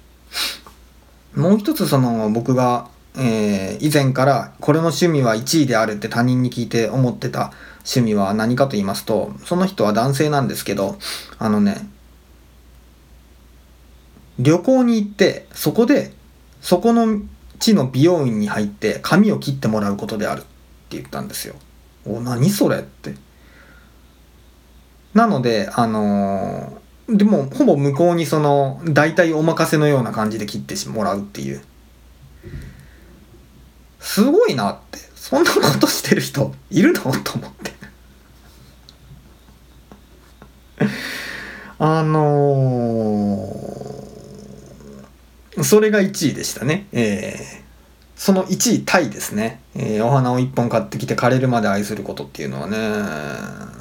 [1.34, 10.98] もう一つその僕が、えー、以前からこれの趣味は1位であるって他人に聞いて思ってた趣味は何かと言いますと、その人は男性なんですけど、
[11.38, 11.88] あのね、
[14.38, 16.12] 旅行に行って、そこで、
[16.60, 17.20] そこの
[17.58, 21.54] 地の美容院に入って髪を切ってもらうことであるって言ったんですよ。
[22.06, 23.14] お、何それって。
[25.14, 31.60] なので、あのー、でも、ほぼ向こうにその、大体お任せのような感じで切ってもらうっていう。
[34.00, 34.98] すごいなって。
[35.14, 37.02] そんなことしてる人いるの？
[37.22, 37.72] と思って。
[41.78, 46.86] あのー、それが1位でしたね。
[46.92, 47.62] えー、
[48.16, 49.60] その1位タイですね。
[49.74, 52.76] えー、お花を1本買ってきて枯れるまで愛することっていうのはね、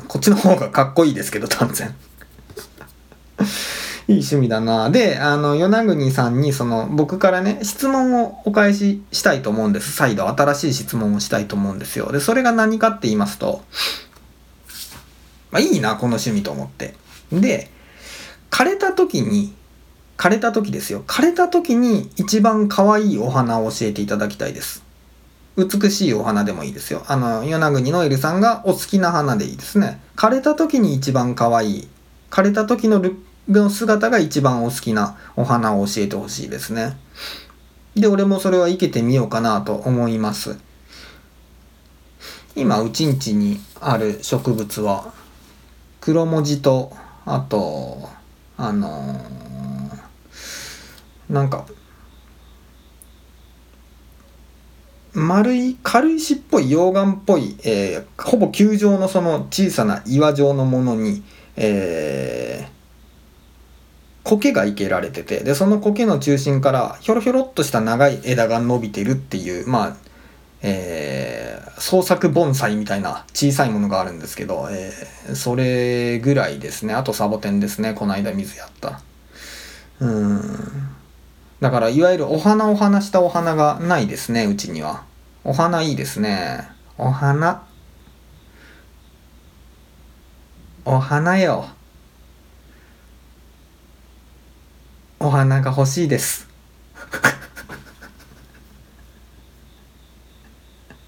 [0.08, 1.96] こっちの方がかっこいいですけど、断然。
[4.10, 4.90] いい趣味だな。
[4.90, 9.92] で、あの、与那国さんに、その、僕からね、質問をお返ししたいと思うんです。
[9.92, 12.12] 再度、新しい質問をしたいと思うんですよ。
[12.12, 13.62] で、それが何かって言いますと、
[15.52, 16.96] まあ、いいな、この趣味と思って。
[17.32, 17.70] で、
[18.50, 19.54] 枯れた時に、
[20.18, 21.04] 枯れた時ですよ。
[21.06, 24.84] 枯れた時に一番可愛いお花を教えていただきたいです。
[25.56, 27.04] 美しいお花でもいいですよ。
[27.08, 30.02] あの、与那国のエルさんがお好きな花でいいですね。
[30.16, 31.88] 枯れた時に一番可愛い。
[32.32, 36.98] 枯れた時のルッの姿が一番お好きなお花を教えてほしいですね。
[37.96, 40.58] で、俺もそれは生けてみようかなと思います。
[42.56, 45.14] 今、うちんちにある植物は、
[46.00, 46.92] 黒文字と、
[47.26, 48.10] あと、
[48.58, 51.66] あのー、なんか、
[55.14, 61.24] 丸い軽石っぽい溶岩っぽい、えー、ほぼ球状のその小さな岩状のものに、
[61.56, 62.79] えー、
[64.30, 70.10] 苔が生けられててでその苔の中心からひょろひょろっとした長い枝が伸びてるっていうまあ
[70.62, 76.94] えー、創作盆栽みたいな小さいものがあるんですけど、えー、それぐらいですね。
[76.94, 77.94] あとサボテンですね。
[77.94, 79.00] この間水やった。
[80.02, 80.42] うん。
[81.62, 85.04] だから、いわゆるお花お花したお花がないですね、うちには。
[85.44, 86.68] お花いいですね。
[86.98, 87.64] お花。
[90.84, 91.70] お花よ。
[95.20, 96.48] お花が欲しいです。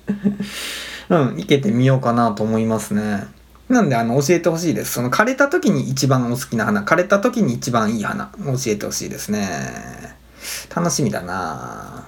[1.09, 3.25] うん、生けてみようかなと思いますね。
[3.69, 4.91] なんで、あの、教えてほしいです。
[4.93, 10.17] その枯れた時に一番お好きな花、枯れた時に一番いい花、教えてほしいですね。
[10.75, 12.05] 楽しみだな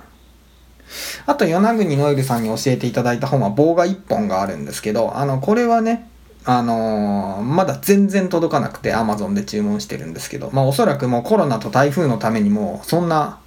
[1.26, 6.10] あと、与那国ノエルさんに教えていただいた本は棒が1本があるんですけど、あの、これはね、
[6.46, 13.40] あのー、まだ全然届かなくて Amazon で注文してるんですけど、まあおそらくもうコロナと台風のためにもそんな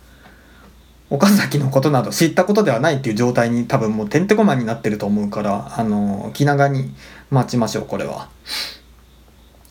[1.09, 6.93] 岡崎のことなど知ったことではないっていう状態に多分もうてんてこまになってると思うから、あの、気長に
[7.31, 8.29] 待ちましょう、これは。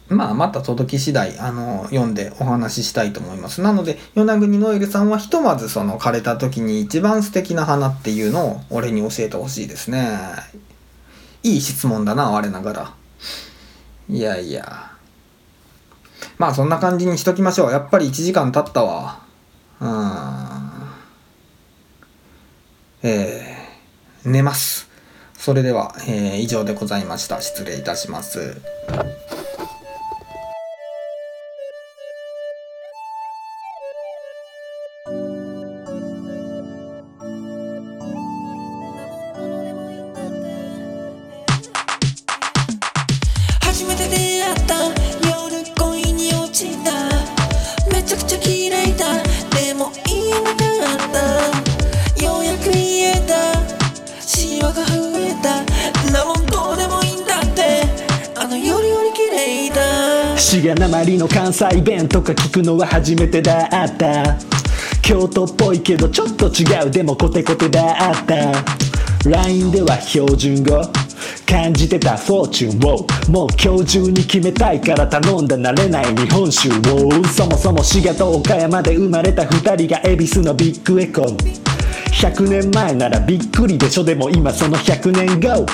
[0.08, 3.62] まあ、また届き次第、あの、読んでお話ししたいと思います。
[3.62, 10.18] なので、与那国ノエルさんはひとまずその枯れた時に一番素敵な花っていうのを俺に教えてほしいですね。
[11.44, 12.94] いい質問だな、我ながら。
[14.09, 14.91] いやいや。
[16.38, 17.72] まあ、そんな感じにしときましょう。
[17.72, 19.22] やっぱり1時間経ったわ。
[19.80, 20.55] うん。
[23.03, 24.89] えー、寝ます。
[25.34, 27.41] それでは、えー、以上でございました。
[27.41, 28.61] 失礼いたします。
[60.56, 64.38] 滋賀なまりの関西弁とか聞くのは初めてだった。
[65.01, 66.89] 京都っぽいけどちょっと違う。
[66.89, 69.30] でもコテコテだった。
[69.30, 70.82] LINE では標準語。
[71.45, 73.06] 感じてたフォーチュンを。
[73.30, 77.12] もう今日中に決めたいから頼んだ慣れない日本酒を。
[77.26, 81.38] そもそも滋賀と岡山で生まれた2人が恵比寿のビッグエコー
[82.14, 84.06] 100年前ならびっくりでしょ。
[84.06, 85.66] でも今その100年後。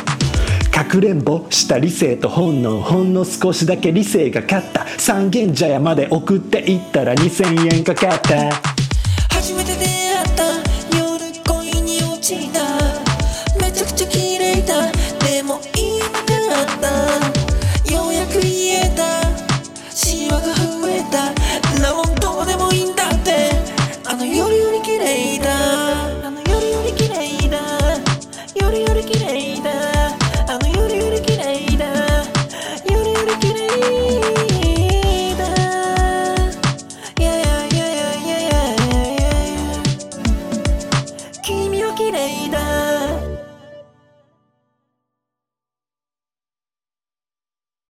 [0.83, 4.87] かくれんぼした理性と本能ほんの少しだけ理性が勝った。
[4.97, 8.49] 三軒茶屋まで送っていったら2000円かかった。
[9.29, 10.10] 初めて出会